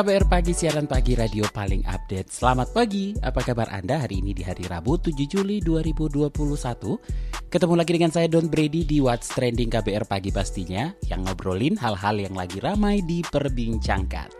KBR 0.00 0.32
Pagi, 0.32 0.56
siaran 0.56 0.88
pagi 0.88 1.12
radio 1.12 1.44
paling 1.44 1.84
update. 1.84 2.32
Selamat 2.32 2.72
pagi, 2.72 3.12
apa 3.20 3.44
kabar 3.44 3.68
Anda 3.68 4.00
hari 4.00 4.24
ini 4.24 4.32
di 4.32 4.40
hari 4.40 4.64
Rabu 4.64 4.96
7 4.96 5.12
Juli 5.28 5.60
2021? 5.60 7.52
Ketemu 7.52 7.74
lagi 7.76 7.92
dengan 7.92 8.08
saya 8.08 8.24
Don 8.24 8.48
Brady 8.48 8.88
di 8.88 8.96
What's 8.96 9.28
Trending 9.28 9.68
KBR 9.68 10.08
Pagi 10.08 10.32
pastinya, 10.32 10.88
yang 11.04 11.28
ngobrolin 11.28 11.76
hal-hal 11.76 12.16
yang 12.16 12.32
lagi 12.32 12.64
ramai 12.64 13.04
diperbincangkan. 13.04 14.32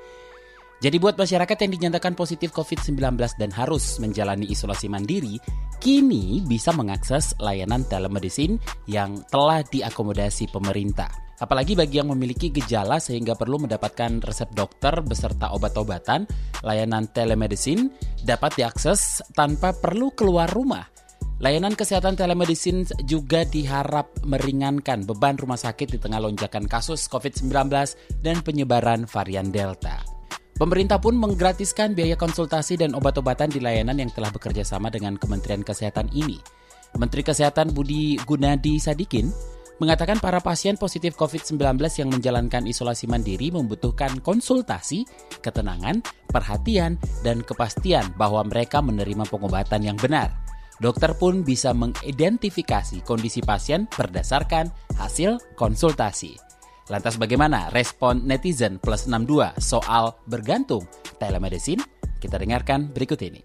Jadi 0.81 0.97
buat 0.97 1.21
masyarakat 1.21 1.57
yang 1.61 1.73
dinyatakan 1.77 2.17
positif 2.17 2.57
COVID-19 2.57 2.97
dan 3.37 3.53
harus 3.53 4.01
menjalani 4.01 4.49
isolasi 4.49 4.89
mandiri, 4.89 5.37
kini 5.77 6.41
bisa 6.41 6.73
mengakses 6.73 7.37
layanan 7.37 7.85
telemedicine 7.85 8.57
yang 8.89 9.21
telah 9.29 9.61
diakomodasi 9.61 10.49
pemerintah. 10.49 11.30
Apalagi 11.41 11.73
bagi 11.73 11.97
yang 11.97 12.13
memiliki 12.13 12.53
gejala 12.53 13.01
sehingga 13.01 13.33
perlu 13.33 13.65
mendapatkan 13.65 14.21
resep 14.21 14.53
dokter 14.53 14.93
beserta 15.01 15.57
obat-obatan, 15.57 16.29
layanan 16.61 17.09
telemedicine 17.09 17.89
dapat 18.21 18.61
diakses 18.61 19.25
tanpa 19.33 19.73
perlu 19.73 20.13
keluar 20.13 20.53
rumah. 20.53 20.85
Layanan 21.41 21.73
kesehatan 21.73 22.21
telemedicine 22.21 22.85
juga 23.09 23.49
diharap 23.49 24.13
meringankan 24.29 25.09
beban 25.09 25.41
rumah 25.41 25.57
sakit 25.57 25.97
di 25.97 25.99
tengah 25.99 26.21
lonjakan 26.21 26.69
kasus 26.69 27.09
COVID-19 27.09 27.49
dan 28.21 28.45
penyebaran 28.45 29.09
varian 29.09 29.49
Delta. 29.49 30.05
Pemerintah 30.61 31.01
pun 31.01 31.17
menggratiskan 31.17 31.97
biaya 31.97 32.21
konsultasi 32.21 32.77
dan 32.77 32.93
obat-obatan 32.93 33.49
di 33.49 33.65
layanan 33.65 33.97
yang 33.97 34.13
telah 34.13 34.29
bekerja 34.29 34.61
sama 34.61 34.93
dengan 34.93 35.17
Kementerian 35.17 35.65
Kesehatan 35.65 36.13
ini. 36.13 36.37
Menteri 37.01 37.25
Kesehatan 37.25 37.73
Budi 37.73 38.21
Gunadi 38.29 38.77
Sadikin 38.77 39.33
mengatakan 39.81 40.21
para 40.21 40.39
pasien 40.45 40.77
positif 40.77 41.17
COVID-19 41.17 41.57
yang 41.97 42.13
menjalankan 42.13 42.69
isolasi 42.69 43.09
mandiri 43.09 43.49
membutuhkan 43.49 44.21
konsultasi, 44.21 45.09
ketenangan, 45.41 46.05
perhatian, 46.29 47.01
dan 47.25 47.41
kepastian 47.41 48.13
bahwa 48.15 48.45
mereka 48.45 48.85
menerima 48.85 49.25
pengobatan 49.27 49.81
yang 49.83 49.97
benar. 49.97 50.31
Dokter 50.81 51.13
pun 51.17 51.45
bisa 51.45 51.73
mengidentifikasi 51.77 53.05
kondisi 53.05 53.41
pasien 53.45 53.89
berdasarkan 53.93 54.73
hasil 54.97 55.41
konsultasi. 55.57 56.37
Lantas 56.89 57.21
bagaimana 57.21 57.69
respon 57.73 58.25
netizen 58.25 58.81
plus 58.81 59.05
62 59.09 59.61
soal 59.61 60.17
bergantung 60.25 60.85
telemedicine? 61.21 61.81
Kita 62.21 62.37
dengarkan 62.37 62.93
berikut 62.93 63.21
ini. 63.25 63.41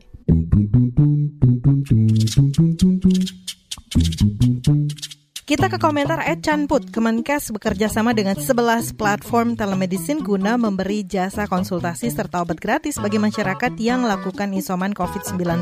Kita 5.45 5.69
ke 5.69 5.77
komentar 5.77 6.25
Ed 6.25 6.41
Chanput, 6.41 6.89
Kemenkes 6.89 7.53
bekerja 7.53 7.85
sama 7.85 8.17
dengan 8.17 8.33
11 8.33 8.97
platform 8.97 9.53
telemedicine 9.53 10.25
guna 10.25 10.57
memberi 10.57 11.05
jasa 11.05 11.45
konsultasi 11.45 12.09
serta 12.09 12.41
obat 12.41 12.57
gratis 12.57 12.97
bagi 12.97 13.21
masyarakat 13.21 13.77
yang 13.77 14.09
melakukan 14.09 14.49
isoman 14.57 14.97
COVID-19. 14.97 15.61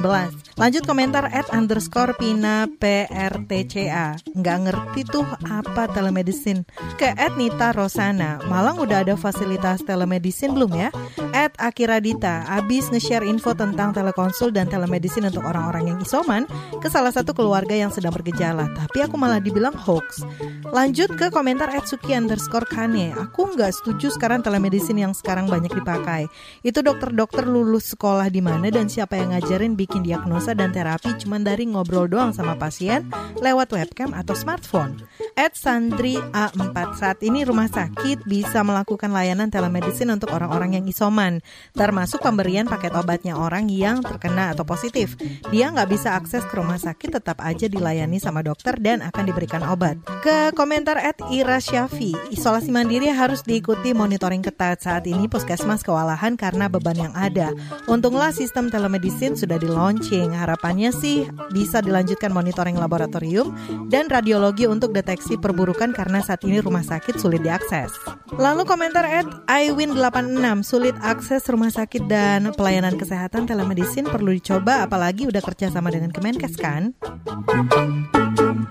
Lanjut 0.56 0.84
komentar 0.88 1.28
Ed 1.36 1.52
underscore 1.52 2.16
Pina 2.16 2.64
PRTCA. 2.80 4.23
Nggak 4.32 4.58
ngerti 4.71 5.02
tuh 5.04 5.27
apa 5.52 5.92
telemedicine. 5.92 6.64
Ke 6.95 7.11
Ed 7.20 7.36
Nita 7.36 7.76
Rosana, 7.76 8.39
Malang 8.48 8.80
udah 8.80 9.04
ada 9.04 9.20
fasilitas 9.20 9.83
telemedicine 9.83 10.55
belum 10.55 10.80
ya? 10.80 10.95
Ed 11.36 11.60
Akiradita, 11.60 12.48
abis 12.48 12.88
nge-share 12.88 13.27
info 13.27 13.52
tentang 13.52 13.92
telekonsul 13.92 14.55
dan 14.55 14.71
telemedicine 14.71 15.27
untuk 15.27 15.44
orang-orang 15.44 15.92
yang 15.92 16.00
isoman 16.00 16.48
ke 16.80 16.88
salah 16.88 17.11
satu 17.11 17.36
keluarga 17.36 17.76
yang 17.76 17.92
sedang 17.92 18.15
bergejala. 18.15 18.71
Tapi 18.71 19.04
aku 19.04 19.20
malah 19.20 19.44
dibilang 19.44 19.73
hoax. 19.76 20.23
Lanjut 20.70 21.14
ke 21.17 21.34
komentar 21.34 21.73
Etsuki 21.73 22.14
underscore 22.14 22.70
Kane. 22.70 23.14
Aku 23.17 23.54
nggak 23.54 23.73
setuju 23.73 24.14
sekarang 24.14 24.45
telemedicine 24.45 25.06
yang 25.06 25.14
sekarang 25.17 25.50
banyak 25.50 25.73
dipakai. 25.73 26.30
Itu 26.61 26.86
dokter-dokter 26.86 27.45
lulus 27.50 27.92
sekolah 27.94 28.30
di 28.30 28.39
mana 28.39 28.70
dan 28.70 28.88
siapa 28.88 29.17
yang 29.17 29.33
ngajarin 29.33 29.73
bikin 29.73 30.06
diagnosa 30.06 30.54
dan 30.54 30.70
terapi 30.70 31.17
cuma 31.17 31.42
dari 31.42 31.66
ngobrol 31.66 32.06
doang 32.06 32.36
sama 32.36 32.54
pasien 32.54 33.10
lewat 33.42 33.73
webcam 33.73 34.14
atau 34.14 34.38
smartphone. 34.38 35.02
Ed 35.33 35.58
Sandri 35.58 36.20
A4 36.20 36.78
saat 36.94 37.20
ini 37.26 37.42
rumah 37.42 37.66
sakit 37.66 38.30
bisa 38.30 38.62
melakukan 38.62 39.10
layanan 39.10 39.50
telemedicine 39.50 40.14
untuk 40.14 40.30
orang-orang 40.30 40.78
yang 40.78 40.86
isoman, 40.86 41.42
termasuk 41.73 42.22
pemberian 42.22 42.70
paket 42.70 42.94
obatnya 42.94 43.33
orang 43.33 43.66
yang 43.72 44.06
terkena 44.06 44.54
atau 44.54 44.62
positif. 44.62 45.17
Dia 45.50 45.73
nggak 45.73 45.89
bisa 45.89 46.14
akses 46.14 46.45
ke 46.45 46.54
rumah 46.54 46.78
sakit 46.78 47.17
tetap 47.17 47.42
aja 47.42 47.66
dilayani 47.66 48.22
sama 48.22 48.45
dokter 48.45 48.78
dan 48.78 49.02
akan 49.02 49.23
diberikan 49.26 49.63
obat. 49.68 50.00
Ke 50.24 50.52
komentar 50.56 50.96
at 51.00 51.20
Ira 51.32 51.60
Syafi, 51.60 52.16
isolasi 52.32 52.72
mandiri 52.72 53.12
harus 53.12 53.44
diikuti 53.44 53.92
monitoring 53.92 54.44
ketat 54.44 54.84
saat 54.84 55.04
ini 55.08 55.28
puskesmas 55.28 55.84
kewalahan 55.84 56.40
karena 56.40 56.72
beban 56.72 56.96
yang 56.96 57.14
ada. 57.16 57.52
Untunglah 57.92 58.32
sistem 58.32 58.72
telemedicine 58.72 59.36
sudah 59.36 59.60
di 59.60 59.68
launching. 59.68 60.32
Harapannya 60.32 60.96
sih 60.96 61.28
bisa 61.52 61.84
dilanjutkan 61.84 62.32
monitoring 62.32 62.80
laboratorium 62.80 63.52
dan 63.92 64.08
radiologi 64.08 64.66
untuk 64.66 64.96
deteksi 64.96 65.36
perburukan 65.36 65.92
karena 65.92 66.24
saat 66.24 66.42
ini 66.48 66.64
rumah 66.64 66.84
sakit 66.84 67.20
sulit 67.20 67.44
diakses. 67.44 67.92
Lalu 68.40 68.64
komentar 68.64 69.06
at 69.06 69.28
iWin86, 69.45 70.64
sulit 70.66 70.95
akses 71.04 71.45
rumah 71.52 71.70
sakit 71.70 72.08
dan 72.08 72.50
pelayanan 72.56 72.95
kesehatan 72.95 73.45
telemedicine 73.45 74.08
perlu 74.08 74.34
dicoba 74.34 74.88
apalagi 74.88 75.30
udah 75.30 75.44
kerja 75.44 75.70
sama 75.70 75.92
dengan 75.92 76.10
Kemenkes 76.10 76.56
kan? 76.58 76.95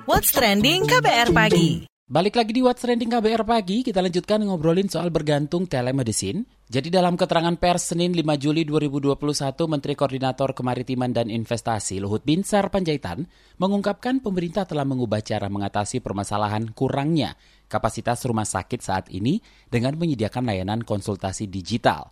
What's 0.02 0.34
Trending 0.34 0.82
KBR 0.90 1.30
Pagi 1.30 1.86
Balik 2.10 2.34
lagi 2.34 2.50
di 2.50 2.58
What's 2.58 2.82
Trending 2.82 3.06
KBR 3.06 3.46
Pagi, 3.46 3.86
kita 3.86 4.02
lanjutkan 4.02 4.42
ngobrolin 4.42 4.90
soal 4.90 5.14
bergantung 5.14 5.70
telemedicine. 5.70 6.42
Jadi 6.66 6.90
dalam 6.90 7.14
keterangan 7.14 7.54
pers 7.54 7.94
Senin 7.94 8.10
5 8.10 8.26
Juli 8.34 8.66
2021, 8.66 9.14
Menteri 9.70 9.94
Koordinator 9.94 10.58
Kemaritiman 10.58 11.14
dan 11.14 11.30
Investasi 11.30 12.02
Luhut 12.02 12.26
Binsar 12.26 12.66
Panjaitan 12.74 13.30
mengungkapkan 13.62 14.18
pemerintah 14.18 14.66
telah 14.66 14.82
mengubah 14.82 15.22
cara 15.22 15.46
mengatasi 15.46 16.02
permasalahan 16.02 16.74
kurangnya 16.74 17.38
kapasitas 17.70 18.26
rumah 18.26 18.48
sakit 18.48 18.82
saat 18.82 19.06
ini 19.06 19.38
dengan 19.70 19.94
menyediakan 19.94 20.50
layanan 20.50 20.82
konsultasi 20.82 21.46
digital. 21.46 22.10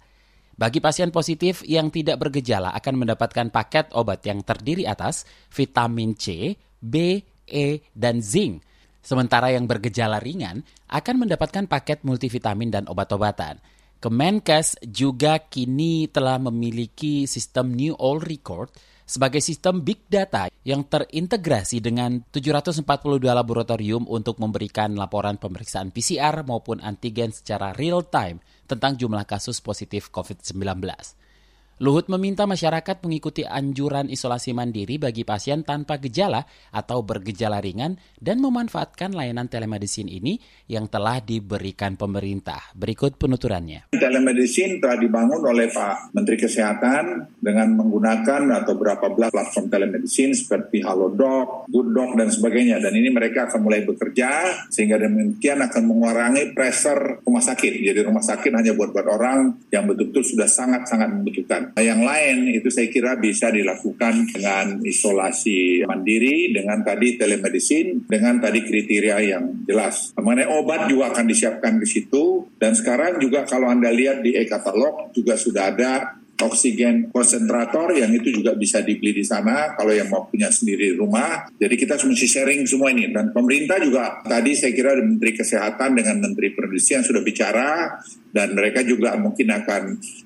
Bagi 0.54 0.78
pasien 0.78 1.10
positif 1.10 1.66
yang 1.66 1.90
tidak 1.90 2.22
bergejala 2.22 2.70
akan 2.70 3.02
mendapatkan 3.02 3.50
paket 3.50 3.90
obat 3.98 4.22
yang 4.22 4.46
terdiri 4.46 4.86
atas 4.86 5.26
vitamin 5.50 6.14
C, 6.14 6.54
B, 6.78 7.24
E, 7.50 7.82
dan 7.92 8.22
zinc. 8.22 8.62
Sementara 9.02 9.50
yang 9.50 9.66
bergejala 9.68 10.22
ringan 10.22 10.62
akan 10.88 11.26
mendapatkan 11.26 11.66
paket 11.66 12.06
multivitamin 12.06 12.70
dan 12.70 12.84
obat-obatan. 12.86 13.58
Kemenkes 14.00 14.80
juga 14.80 15.36
kini 15.36 16.08
telah 16.08 16.40
memiliki 16.40 17.28
sistem 17.28 17.76
New 17.76 17.92
All 18.00 18.16
Record 18.16 18.72
sebagai 19.10 19.42
sistem 19.42 19.82
big 19.82 20.06
data 20.06 20.46
yang 20.62 20.86
terintegrasi 20.86 21.82
dengan 21.82 22.22
742 22.30 22.86
laboratorium 23.26 24.06
untuk 24.06 24.38
memberikan 24.38 24.94
laporan 24.94 25.34
pemeriksaan 25.34 25.90
PCR 25.90 26.46
maupun 26.46 26.78
antigen 26.78 27.34
secara 27.34 27.74
real 27.74 28.06
time 28.06 28.38
tentang 28.70 28.94
jumlah 28.94 29.26
kasus 29.26 29.58
positif 29.58 30.14
COVID-19. 30.14 30.62
Luhut 31.80 32.12
meminta 32.12 32.44
masyarakat 32.44 33.00
mengikuti 33.08 33.40
anjuran 33.40 34.12
isolasi 34.12 34.52
mandiri 34.52 35.00
bagi 35.00 35.24
pasien 35.24 35.64
tanpa 35.64 35.96
gejala 35.96 36.44
atau 36.76 37.00
bergejala 37.00 37.56
ringan 37.56 37.96
dan 38.20 38.36
memanfaatkan 38.36 39.16
layanan 39.16 39.48
telemedicine 39.48 40.12
ini 40.12 40.36
yang 40.68 40.92
telah 40.92 41.24
diberikan 41.24 41.96
pemerintah. 41.96 42.68
Berikut 42.76 43.16
penuturannya. 43.16 43.96
Telemedicine 43.96 44.76
telah 44.76 45.00
dibangun 45.00 45.40
oleh 45.40 45.72
Pak 45.72 46.12
Menteri 46.12 46.36
Kesehatan 46.36 47.32
dengan 47.40 47.72
menggunakan 47.72 48.60
atau 48.60 48.76
berapa 48.76 49.16
belas 49.16 49.32
platform 49.32 49.72
telemedicine 49.72 50.36
seperti 50.36 50.84
Halodoc, 50.84 51.64
Goodoc, 51.72 52.12
dan 52.12 52.28
sebagainya. 52.28 52.76
Dan 52.76 52.92
ini 52.92 53.08
mereka 53.08 53.48
akan 53.48 53.64
mulai 53.64 53.88
bekerja 53.88 54.52
sehingga 54.68 55.00
demikian 55.00 55.64
akan 55.64 55.82
mengurangi 55.88 56.52
pressure 56.52 57.24
rumah 57.24 57.40
sakit. 57.40 57.72
Jadi 57.72 58.04
rumah 58.04 58.20
sakit 58.20 58.52
hanya 58.52 58.76
buat 58.76 58.92
buat 58.92 59.08
orang 59.08 59.64
yang 59.72 59.88
betul-betul 59.88 60.36
sudah 60.36 60.44
sangat-sangat 60.44 61.08
membutuhkan. 61.08 61.69
Nah, 61.74 61.82
yang 61.82 62.02
lain 62.02 62.50
itu 62.50 62.68
saya 62.68 62.90
kira 62.90 63.16
bisa 63.16 63.48
dilakukan 63.50 64.30
dengan 64.30 64.78
isolasi 64.84 65.86
mandiri, 65.86 66.52
dengan 66.54 66.82
tadi 66.84 67.16
telemedicine, 67.16 68.06
dengan 68.06 68.38
tadi 68.38 68.60
kriteria 68.62 69.16
yang 69.22 69.64
jelas. 69.64 70.12
Mengenai 70.18 70.50
obat 70.50 70.86
juga 70.90 71.14
akan 71.14 71.26
disiapkan 71.26 71.80
di 71.80 71.88
situ. 71.88 72.52
Dan 72.60 72.76
sekarang 72.76 73.18
juga 73.18 73.48
kalau 73.48 73.72
Anda 73.72 73.88
lihat 73.88 74.20
di 74.20 74.36
e-katalog 74.36 75.14
juga 75.16 75.34
sudah 75.40 75.72
ada 75.72 76.19
oksigen 76.42 77.12
konsentrator 77.12 77.92
yang 77.96 78.10
itu 78.12 78.32
juga 78.32 78.56
bisa 78.56 78.80
dibeli 78.80 79.16
di 79.16 79.24
sana 79.24 79.76
kalau 79.76 79.92
yang 79.92 80.08
mau 80.08 80.26
punya 80.26 80.48
sendiri 80.48 80.92
di 80.92 80.96
rumah. 80.96 81.48
Jadi 81.54 81.74
kita 81.76 82.00
mesti 82.00 82.26
sharing 82.26 82.64
semua 82.64 82.90
ini 82.90 83.12
dan 83.12 83.30
pemerintah 83.30 83.78
juga 83.78 84.24
tadi 84.24 84.56
saya 84.56 84.72
kira 84.72 84.96
Menteri 84.98 85.36
Kesehatan 85.36 85.96
dengan 85.96 86.20
Menteri 86.24 86.52
Perindustrian 86.56 87.04
sudah 87.04 87.22
bicara 87.22 88.00
dan 88.32 88.56
mereka 88.56 88.80
juga 88.82 89.14
mungkin 89.20 89.48
akan 89.52 89.82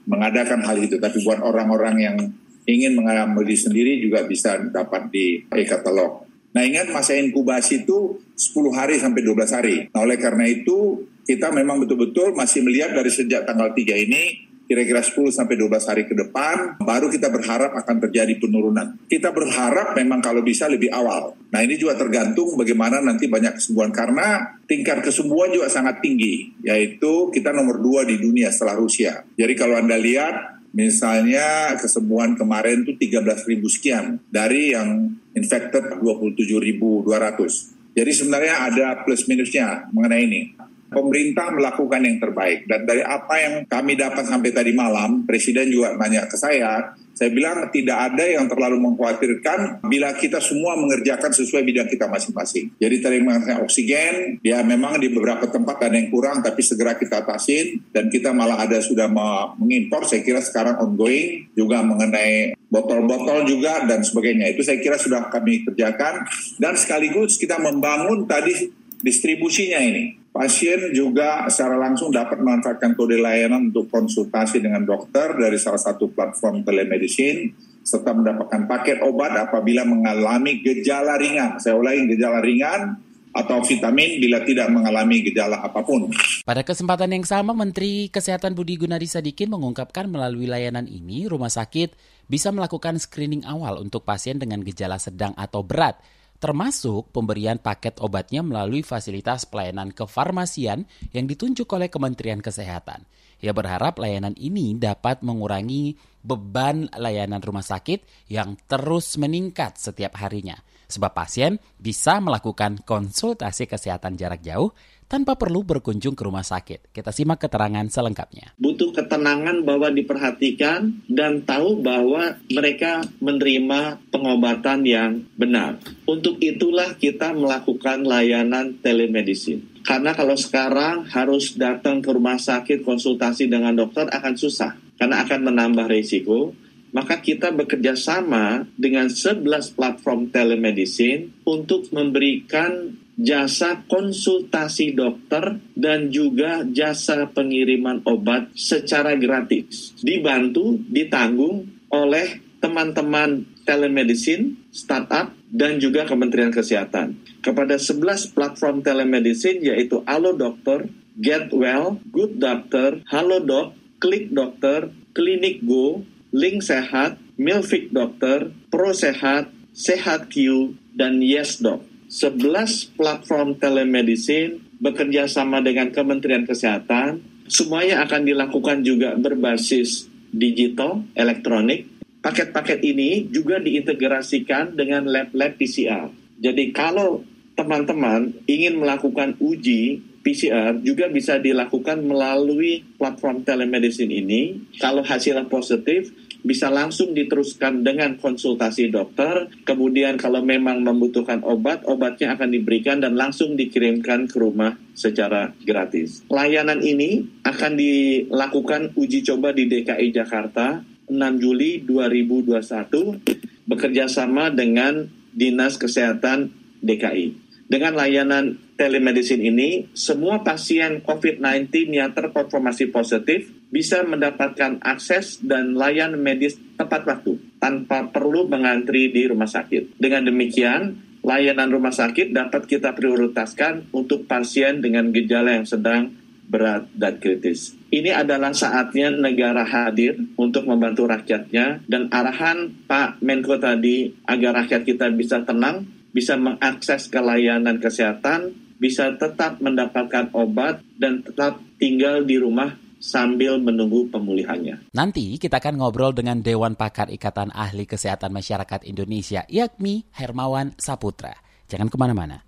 mengadakan 0.09 0.61
hal 0.63 0.77
itu. 0.79 0.97
Tapi 1.03 1.21
buat 1.23 1.43
orang-orang 1.43 1.97
yang 2.01 2.17
ingin 2.65 2.97
mengambil 2.97 3.45
sendiri 3.53 4.01
juga 4.01 4.25
bisa 4.25 4.57
dapat 4.73 5.13
di 5.13 5.45
e-katalog. 5.53 6.25
Nah 6.55 6.63
ingat 6.63 6.89
masa 6.95 7.19
inkubasi 7.19 7.83
itu 7.83 8.23
10 8.39 8.79
hari 8.79 8.97
sampai 9.03 9.21
12 9.27 9.57
hari. 9.57 9.77
Nah 9.91 10.07
oleh 10.07 10.17
karena 10.17 10.47
itu 10.47 11.03
kita 11.27 11.51
memang 11.51 11.83
betul-betul 11.83 12.37
masih 12.37 12.63
melihat 12.63 12.95
dari 12.95 13.11
sejak 13.11 13.43
tanggal 13.43 13.75
3 13.75 14.07
ini 14.07 14.54
kira-kira 14.65 15.05
10 15.05 15.29
sampai 15.29 15.55
12 15.61 15.89
hari 15.89 16.03
ke 16.09 16.15
depan 16.17 16.81
baru 16.81 17.13
kita 17.13 17.29
berharap 17.29 17.77
akan 17.77 17.97
terjadi 18.09 18.41
penurunan. 18.41 18.97
Kita 19.07 19.31
berharap 19.31 19.93
memang 19.97 20.25
kalau 20.25 20.41
bisa 20.41 20.67
lebih 20.69 20.89
awal. 20.91 21.37
Nah, 21.53 21.61
ini 21.61 21.77
juga 21.77 21.95
tergantung 22.01 22.57
bagaimana 22.57 23.05
nanti 23.05 23.29
banyak 23.29 23.61
kesembuhan 23.61 23.93
karena 23.93 24.59
tingkat 24.65 25.05
kesembuhan 25.05 25.53
juga 25.53 25.69
sangat 25.69 26.01
tinggi, 26.01 26.51
yaitu 26.65 27.29
kita 27.31 27.53
nomor 27.53 27.79
dua 27.79 28.09
di 28.09 28.17
dunia 28.17 28.49
setelah 28.49 28.81
Rusia. 28.81 29.23
Jadi 29.37 29.53
kalau 29.55 29.77
Anda 29.77 30.01
lihat 30.01 30.65
misalnya 30.75 31.79
kesembuhan 31.79 32.35
kemarin 32.35 32.83
itu 32.83 32.99
13 32.99 33.23
ribu 33.47 33.71
sekian 33.71 34.19
dari 34.27 34.75
yang 34.75 35.15
infected 35.37 36.03
27.200. 36.03 37.95
Jadi 37.95 38.11
sebenarnya 38.11 38.55
ada 38.67 38.87
plus 39.07 39.31
minusnya 39.31 39.87
mengenai 39.95 40.27
ini 40.27 40.64
pemerintah 40.95 41.51
melakukan 41.51 42.01
yang 42.07 42.17
terbaik. 42.23 42.65
Dan 42.71 42.87
dari 42.87 43.03
apa 43.03 43.35
yang 43.43 43.55
kami 43.67 43.99
dapat 43.99 44.25
sampai 44.25 44.55
tadi 44.55 44.71
malam, 44.71 45.27
Presiden 45.27 45.69
juga 45.69 45.99
nanya 45.99 46.31
ke 46.31 46.39
saya, 46.39 46.95
saya 47.15 47.31
bilang 47.31 47.71
tidak 47.71 48.11
ada 48.11 48.27
yang 48.27 48.51
terlalu 48.51 48.83
mengkhawatirkan 48.83 49.87
bila 49.87 50.11
kita 50.19 50.43
semua 50.43 50.75
mengerjakan 50.75 51.31
sesuai 51.31 51.63
bidang 51.63 51.87
kita 51.87 52.11
masing-masing. 52.11 52.75
Jadi 52.75 52.99
mengenai 53.23 53.63
oksigen, 53.63 54.43
ya 54.43 54.67
memang 54.67 54.99
di 54.99 55.15
beberapa 55.15 55.47
tempat 55.47 55.79
ada 55.79 55.95
yang 55.95 56.11
kurang, 56.11 56.43
tapi 56.43 56.67
segera 56.67 56.99
kita 56.99 57.23
atasin. 57.23 57.87
Dan 57.95 58.11
kita 58.11 58.35
malah 58.35 58.67
ada 58.67 58.83
sudah 58.83 59.07
mengimpor, 59.55 60.03
saya 60.11 60.27
kira 60.27 60.43
sekarang 60.43 60.83
ongoing, 60.83 61.55
juga 61.55 61.87
mengenai 61.87 62.59
botol-botol 62.67 63.47
juga 63.47 63.87
dan 63.87 64.03
sebagainya. 64.03 64.51
Itu 64.51 64.67
saya 64.67 64.83
kira 64.83 64.99
sudah 64.99 65.31
kami 65.31 65.63
kerjakan. 65.71 66.27
Dan 66.59 66.75
sekaligus 66.75 67.39
kita 67.39 67.63
membangun 67.63 68.27
tadi 68.27 68.83
distribusinya 69.05 69.79
ini 69.85 70.25
Pasien 70.35 70.91
juga 70.91 71.47
secara 71.47 71.79
langsung 71.79 72.11
dapat 72.11 72.43
memanfaatkan 72.43 72.99
kode 72.99 73.23
layanan 73.23 73.71
untuk 73.71 73.87
konsultasi 73.87 74.59
dengan 74.59 74.83
dokter 74.83 75.31
dari 75.39 75.55
salah 75.63 75.79
satu 75.79 76.11
platform 76.11 76.67
telemedicine 76.67 77.55
serta 77.87 78.11
mendapatkan 78.11 78.67
paket 78.67 78.99
obat 79.07 79.31
apabila 79.39 79.87
mengalami 79.87 80.59
gejala 80.59 81.23
ringan. 81.23 81.63
Saya 81.63 81.79
ulangi 81.79 82.19
gejala 82.19 82.43
ringan 82.43 82.99
atau 83.31 83.63
vitamin 83.63 84.19
bila 84.19 84.43
tidak 84.43 84.75
mengalami 84.75 85.23
gejala 85.23 85.63
apa 85.63 85.87
pun. 85.87 86.11
Pada 86.43 86.67
kesempatan 86.67 87.15
yang 87.15 87.23
sama, 87.23 87.55
Menteri 87.55 88.11
Kesehatan 88.11 88.59
Budi 88.59 88.75
Gunadi 88.75 89.07
Sadikin 89.07 89.55
mengungkapkan 89.55 90.11
melalui 90.11 90.51
layanan 90.51 90.91
ini, 90.91 91.31
rumah 91.31 91.47
sakit 91.47 91.95
bisa 92.27 92.51
melakukan 92.51 92.99
screening 92.99 93.47
awal 93.47 93.79
untuk 93.79 94.03
pasien 94.03 94.43
dengan 94.43 94.67
gejala 94.67 94.99
sedang 94.99 95.31
atau 95.39 95.63
berat 95.63 95.95
termasuk 96.39 97.11
pemberian 97.15 97.57
paket 97.57 97.99
obatnya 98.03 98.45
melalui 98.45 98.85
fasilitas 98.85 99.49
pelayanan 99.49 99.91
kefarmasian 99.95 100.85
yang 101.15 101.25
ditunjuk 101.25 101.69
oleh 101.73 101.89
Kementerian 101.89 102.45
Kesehatan. 102.45 103.07
Ia 103.45 103.53
berharap 103.53 104.01
layanan 104.01 104.33
ini 104.41 104.77
dapat 104.79 105.21
mengurangi 105.21 105.97
beban 106.25 106.89
layanan 106.97 107.45
rumah 107.45 107.65
sakit 107.65 108.31
yang 108.33 108.57
terus 108.65 109.21
meningkat 109.21 109.77
setiap 109.77 110.17
harinya, 110.17 110.57
sebab 110.87 111.13
pasien 111.13 111.61
bisa 111.77 112.21
melakukan 112.21 112.81
konsultasi 112.85 113.69
kesehatan 113.69 114.17
jarak 114.17 114.45
jauh 114.45 114.73
tanpa 115.05 115.37
perlu 115.37 115.63
berkunjung 115.63 116.17
ke 116.17 116.23
rumah 116.25 116.43
sakit. 116.43 116.91
Kita 116.91 117.13
simak 117.13 117.45
keterangan 117.45 117.87
selengkapnya. 117.87 118.57
Butuh 118.57 118.91
ketenangan 118.91 119.63
bahwa 119.63 119.93
diperhatikan 119.93 121.07
dan 121.07 121.45
tahu 121.45 121.85
bahwa 121.85 122.41
mereka 122.51 123.05
menerima 123.21 124.01
pengobatan 124.09 124.83
yang 124.83 125.23
benar. 125.37 125.79
Untuk 126.09 126.41
itulah 126.41 126.97
kita 126.97 127.37
melakukan 127.37 128.03
layanan 128.03 128.81
telemedicine. 128.81 129.75
Karena 129.85 130.17
kalau 130.17 130.35
sekarang 130.35 131.05
harus 131.13 131.53
datang 131.61 132.01
ke 132.01 132.09
rumah 132.09 132.41
sakit 132.41 132.83
konsultasi 132.83 133.53
dengan 133.53 133.77
dokter 133.77 134.09
akan 134.09 134.35
susah. 134.35 134.73
Karena 134.97 135.21
akan 135.27 135.53
menambah 135.53 135.87
risiko 135.91 136.57
maka 136.95 137.19
kita 137.19 137.51
bekerja 137.51 137.99
sama 137.99 138.63
dengan 138.79 139.11
11 139.11 139.43
platform 139.75 140.31
telemedicine 140.31 141.35
untuk 141.43 141.91
memberikan 141.91 142.95
jasa 143.19 143.83
konsultasi 143.91 144.95
dokter 144.95 145.59
dan 145.75 146.15
juga 146.15 146.63
jasa 146.67 147.27
pengiriman 147.31 148.03
obat 148.07 148.55
secara 148.55 149.19
gratis. 149.19 149.95
Dibantu, 149.99 150.79
ditanggung 150.87 151.67
oleh 151.91 152.43
teman-teman 152.63 153.45
telemedicine, 153.67 154.57
startup, 154.71 155.35
dan 155.51 155.79
juga 155.79 156.09
Kementerian 156.09 156.51
Kesehatan. 156.51 157.19
Kepada 157.45 157.77
11 157.77 158.35
platform 158.35 158.81
telemedicine 158.81 159.61
yaitu 159.63 160.01
Alo 160.09 160.35
Dokter, 160.35 160.89
Get 161.15 161.55
Well, 161.55 162.03
Good 162.11 162.43
Doctor, 162.43 163.05
Halodoc, 163.07 163.79
Klik 164.03 164.35
Dokter, 164.35 164.91
Klinik 165.15 165.63
Go, 165.63 166.03
Link 166.35 166.67
Sehat, 166.67 167.15
Milfik 167.39 167.95
Dokter, 167.95 168.51
Pro 168.67 168.91
Sehat, 168.91 169.55
Sehat 169.71 170.35
Q, 170.35 170.75
dan 170.91 171.23
Yes 171.23 171.63
Doc. 171.63 171.87
11 172.11 172.99
platform 172.99 173.55
telemedicine 173.63 174.59
bekerja 174.83 175.31
sama 175.31 175.63
dengan 175.63 175.95
Kementerian 175.95 176.43
Kesehatan. 176.43 177.23
Semuanya 177.47 178.03
akan 178.03 178.27
dilakukan 178.27 178.83
juga 178.83 179.15
berbasis 179.15 180.11
digital, 180.35 181.07
elektronik. 181.15 181.87
Paket-paket 182.19 182.83
ini 182.83 183.31
juga 183.31 183.63
diintegrasikan 183.63 184.75
dengan 184.75 185.07
lab-lab 185.07 185.55
PCR. 185.55 186.11
Jadi 186.43 186.75
kalau 186.75 187.23
teman-teman 187.55 188.35
ingin 188.51 188.75
melakukan 188.75 189.39
uji 189.39 190.03
PCR 190.25 190.81
juga 190.81 191.13
bisa 191.13 191.37
dilakukan 191.37 192.01
melalui 192.01 192.81
platform 192.97 193.45
telemedicine 193.45 194.25
ini. 194.25 194.57
Kalau 194.81 195.05
hasilnya 195.05 195.45
positif, 195.53 196.09
bisa 196.45 196.69
langsung 196.73 197.13
diteruskan 197.13 197.85
dengan 197.85 198.17
konsultasi 198.17 198.89
dokter. 198.89 199.53
Kemudian 199.69 200.17
kalau 200.17 200.41
memang 200.41 200.81
membutuhkan 200.81 201.45
obat, 201.45 201.85
obatnya 201.85 202.37
akan 202.37 202.53
diberikan 202.53 203.05
dan 203.05 203.17
langsung 203.17 203.57
dikirimkan 203.57 204.29
ke 204.29 204.37
rumah 204.41 204.77
secara 204.97 205.53
gratis. 205.65 206.25
Layanan 206.33 206.81
ini 206.81 207.25
akan 207.45 207.77
dilakukan 207.77 208.97
uji 208.97 209.25
coba 209.29 209.53
di 209.53 209.69
DKI 209.69 210.09
Jakarta 210.09 210.81
6 211.09 211.17
Juli 211.37 211.85
2021 211.85 213.69
bekerja 213.69 214.09
sama 214.09 214.49
dengan 214.49 215.05
Dinas 215.33 215.81
Kesehatan 215.81 216.53
DKI. 216.85 217.44
Dengan 217.65 217.97
layanan 217.97 218.61
telemedicine 218.77 219.49
ini, 219.49 219.71
semua 219.97 220.45
pasien 220.45 221.01
COVID-19 221.01 221.97
yang 221.97 222.13
terkonfirmasi 222.13 222.93
positif 222.93 223.49
bisa 223.73 224.05
mendapatkan 224.05 224.79
akses 224.85 225.41
dan 225.41 225.75
layanan 225.75 226.21
medis 226.21 226.61
tepat 226.77 227.09
waktu 227.09 227.41
tanpa 227.59 228.13
perlu 228.13 228.47
mengantri 228.47 229.09
di 229.09 229.25
rumah 229.27 229.49
sakit. 229.49 229.97
Dengan 229.97 230.29
demikian, 230.29 231.01
layanan 231.25 231.73
rumah 231.73 231.91
sakit 231.91 232.37
dapat 232.37 232.69
kita 232.69 232.93
prioritaskan 232.93 233.91
untuk 233.97 234.29
pasien 234.29 234.85
dengan 234.85 235.09
gejala 235.09 235.57
yang 235.57 235.67
sedang 235.67 236.13
berat 236.45 236.93
dan 236.93 237.17
kritis. 237.17 237.73
Ini 237.89 238.13
adalah 238.13 238.53
saatnya 238.53 239.09
negara 239.09 239.65
hadir 239.65 240.21
untuk 240.37 240.69
membantu 240.69 241.09
rakyatnya 241.09 241.81
dan 241.89 242.13
arahan 242.13 242.85
Pak 242.85 243.25
Menko 243.25 243.57
tadi 243.57 244.13
agar 244.29 244.61
rakyat 244.65 244.85
kita 244.85 245.09
bisa 245.17 245.41
tenang, 245.49 245.89
bisa 246.15 246.39
mengakses 246.39 247.11
ke 247.11 247.19
layanan 247.19 247.83
kesehatan, 247.83 248.55
bisa 248.79 249.11
tetap 249.19 249.59
mendapatkan 249.59 250.31
obat 250.31 250.79
dan 250.95 251.27
tetap 251.27 251.59
tinggal 251.83 252.23
di 252.23 252.39
rumah 252.39 252.79
sambil 253.03 253.61
menunggu 253.61 254.09
pemulihannya. 254.09 254.89
Nanti 254.95 255.37
kita 255.37 255.61
akan 255.61 255.83
ngobrol 255.83 256.17
dengan 256.17 256.41
Dewan 256.41 256.79
Pakar 256.79 257.11
Ikatan 257.11 257.53
Ahli 257.53 257.85
Kesehatan 257.85 258.33
Masyarakat 258.33 258.87
Indonesia, 258.87 259.45
yakni 259.51 260.07
Hermawan 260.15 260.73
Saputra. 260.79 261.37
Jangan 261.69 261.91
ke 261.91 261.97
mana-mana. 261.99 262.47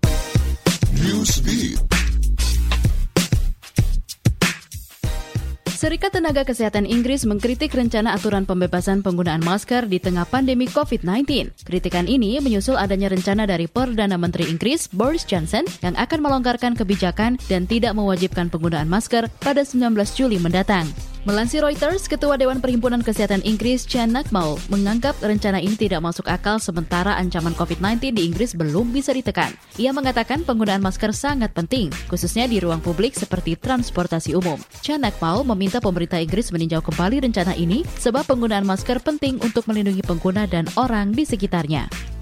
Serikat 5.77 6.09
Tenaga 6.09 6.41
Kesehatan 6.41 6.89
Inggris 6.89 7.21
mengkritik 7.21 7.69
rencana 7.69 8.17
aturan 8.17 8.49
pembebasan 8.49 9.05
penggunaan 9.05 9.45
masker 9.45 9.85
di 9.85 10.01
tengah 10.01 10.25
pandemi 10.25 10.65
COVID-19. 10.65 11.53
Kritikan 11.61 12.09
ini 12.09 12.41
menyusul 12.41 12.73
adanya 12.81 13.13
rencana 13.13 13.45
dari 13.45 13.69
Perdana 13.69 14.17
Menteri 14.17 14.49
Inggris 14.49 14.89
Boris 14.89 15.21
Johnson 15.21 15.69
yang 15.85 15.93
akan 15.93 16.25
melonggarkan 16.25 16.73
kebijakan 16.73 17.37
dan 17.45 17.69
tidak 17.69 17.93
mewajibkan 17.93 18.49
penggunaan 18.49 18.89
masker 18.89 19.29
pada 19.37 19.61
19 19.61 19.93
Juli 20.17 20.41
mendatang. 20.41 20.89
Melansir 21.27 21.59
Reuters, 21.59 22.07
Ketua 22.07 22.39
Dewan 22.39 22.63
Perhimpunan 22.63 23.03
Kesehatan 23.03 23.43
Inggris 23.43 23.83
Chan 23.83 24.07
Nakmau 24.07 24.55
menganggap 24.71 25.19
rencana 25.19 25.59
ini 25.59 25.75
tidak 25.75 25.99
masuk 25.99 26.23
akal 26.23 26.55
sementara 26.55 27.19
ancaman 27.19 27.51
COVID-19 27.51 28.15
di 28.15 28.31
Inggris 28.31 28.55
belum 28.55 28.95
bisa 28.95 29.11
ditekan. 29.11 29.51
Ia 29.75 29.91
mengatakan 29.91 30.47
penggunaan 30.47 30.79
masker 30.79 31.11
sangat 31.11 31.51
penting, 31.51 31.91
khususnya 32.07 32.47
di 32.47 32.63
ruang 32.63 32.79
publik 32.79 33.11
seperti 33.11 33.59
transportasi 33.59 34.39
umum. 34.39 34.55
Chan 34.79 35.03
Nakmau 35.03 35.43
meminta 35.43 35.83
pemerintah 35.83 36.15
Inggris 36.15 36.47
meninjau 36.47 36.79
kembali 36.79 37.19
rencana 37.19 37.51
ini 37.59 37.83
sebab 37.99 38.23
penggunaan 38.23 38.63
masker 38.63 39.03
penting 39.03 39.35
untuk 39.43 39.67
melindungi 39.67 40.07
pengguna 40.07 40.47
dan 40.47 40.63
orang 40.79 41.11
di 41.11 41.27
sekitarnya. 41.27 42.16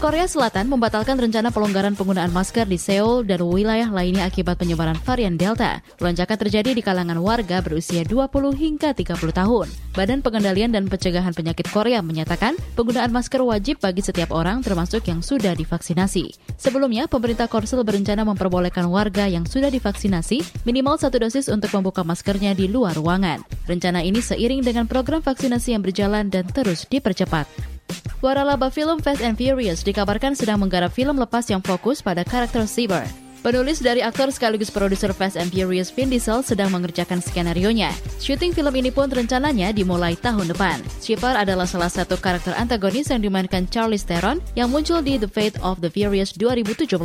Korea 0.00 0.24
Selatan 0.24 0.72
membatalkan 0.72 1.20
rencana 1.20 1.52
pelonggaran 1.52 1.92
penggunaan 1.92 2.32
masker 2.32 2.64
di 2.64 2.80
Seoul 2.80 3.20
dan 3.28 3.44
wilayah 3.44 3.92
lainnya 3.92 4.24
akibat 4.24 4.56
penyebaran 4.56 4.96
varian 5.04 5.36
Delta. 5.36 5.84
Lonjakan 6.00 6.40
terjadi 6.40 6.72
di 6.72 6.80
kalangan 6.80 7.20
warga 7.20 7.60
berusia 7.60 8.00
20 8.08 8.32
hingga 8.56 8.96
30 8.96 9.20
tahun. 9.28 9.68
Badan 9.92 10.24
Pengendalian 10.24 10.72
dan 10.72 10.88
Pencegahan 10.88 11.36
Penyakit 11.36 11.68
Korea 11.68 12.00
menyatakan 12.00 12.56
penggunaan 12.80 13.12
masker 13.12 13.44
wajib 13.44 13.84
bagi 13.84 14.00
setiap 14.00 14.32
orang 14.32 14.64
termasuk 14.64 15.04
yang 15.04 15.20
sudah 15.20 15.52
divaksinasi. 15.52 16.32
Sebelumnya, 16.56 17.04
pemerintah 17.04 17.52
Korsel 17.52 17.84
berencana 17.84 18.24
memperbolehkan 18.24 18.88
warga 18.88 19.28
yang 19.28 19.44
sudah 19.44 19.68
divaksinasi 19.68 20.64
minimal 20.64 20.96
satu 20.96 21.20
dosis 21.20 21.52
untuk 21.52 21.76
membuka 21.76 22.00
maskernya 22.08 22.56
di 22.56 22.72
luar 22.72 22.96
ruangan. 22.96 23.44
Rencana 23.68 24.00
ini 24.00 24.24
seiring 24.24 24.64
dengan 24.64 24.88
program 24.88 25.20
vaksinasi 25.20 25.76
yang 25.76 25.84
berjalan 25.84 26.32
dan 26.32 26.48
terus 26.48 26.88
dipercepat. 26.88 27.79
Waralaba 28.20 28.68
film 28.68 29.00
Fast 29.00 29.24
and 29.24 29.38
Furious 29.38 29.80
dikabarkan 29.80 30.36
sedang 30.36 30.60
menggarap 30.60 30.92
film 30.92 31.16
lepas 31.16 31.46
yang 31.48 31.64
fokus 31.64 32.04
pada 32.04 32.26
karakter 32.26 32.66
Cyber. 32.68 33.08
Penulis 33.40 33.80
dari 33.80 34.04
aktor 34.04 34.28
sekaligus 34.28 34.68
produser 34.68 35.16
Fast 35.16 35.40
and 35.40 35.48
Furious 35.48 35.88
Vin 35.88 36.12
Diesel 36.12 36.44
sedang 36.44 36.68
mengerjakan 36.68 37.24
skenario-nya. 37.24 37.88
Syuting 38.20 38.52
film 38.52 38.68
ini 38.76 38.92
pun 38.92 39.08
rencananya 39.08 39.72
dimulai 39.72 40.12
tahun 40.12 40.52
depan. 40.52 40.84
Shepard 41.00 41.40
adalah 41.40 41.64
salah 41.64 41.88
satu 41.88 42.20
karakter 42.20 42.52
antagonis 42.60 43.08
yang 43.08 43.24
dimainkan 43.24 43.64
Charlize 43.72 44.04
Theron 44.04 44.44
yang 44.60 44.68
muncul 44.68 45.00
di 45.00 45.16
The 45.16 45.24
Fate 45.24 45.56
of 45.64 45.80
the 45.80 45.88
Furious 45.88 46.36
2017. 46.36 47.00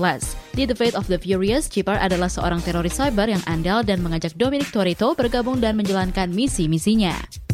Di 0.60 0.68
The 0.68 0.76
Fate 0.76 1.00
of 1.00 1.08
the 1.08 1.16
Furious, 1.16 1.72
Shepard 1.72 2.04
adalah 2.04 2.28
seorang 2.28 2.60
teroris 2.60 3.00
cyber 3.00 3.32
yang 3.32 3.44
andal 3.48 3.88
dan 3.88 4.04
mengajak 4.04 4.36
Dominic 4.36 4.76
Toretto 4.76 5.16
bergabung 5.16 5.64
dan 5.64 5.80
menjalankan 5.80 6.36
misi-misinya. 6.36 7.45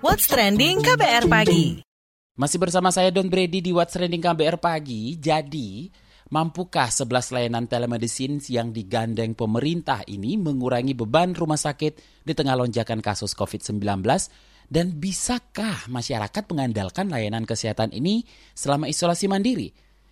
What's 0.00 0.32
Trending 0.32 0.80
KBR 0.80 1.28
Pagi. 1.28 1.84
Masih 2.32 2.56
bersama 2.56 2.88
saya 2.88 3.12
Don 3.12 3.28
Brady 3.28 3.60
di 3.60 3.68
What's 3.68 3.92
Trending 3.92 4.24
KBR 4.24 4.56
Pagi. 4.56 5.20
Jadi, 5.20 5.92
mampukah 6.32 6.88
11 6.88 7.36
layanan 7.36 7.68
telemedicine 7.68 8.40
yang 8.48 8.72
digandeng 8.72 9.36
pemerintah 9.36 10.00
ini 10.08 10.40
mengurangi 10.40 10.96
beban 10.96 11.36
rumah 11.36 11.60
sakit 11.60 12.24
di 12.24 12.32
tengah 12.32 12.56
lonjakan 12.56 13.04
kasus 13.04 13.36
COVID-19? 13.36 14.00
Dan 14.72 14.96
bisakah 14.96 15.84
masyarakat 15.92 16.48
mengandalkan 16.48 17.12
layanan 17.12 17.44
kesehatan 17.44 17.92
ini 17.92 18.24
selama 18.56 18.88
isolasi 18.88 19.28
mandiri? 19.28 19.68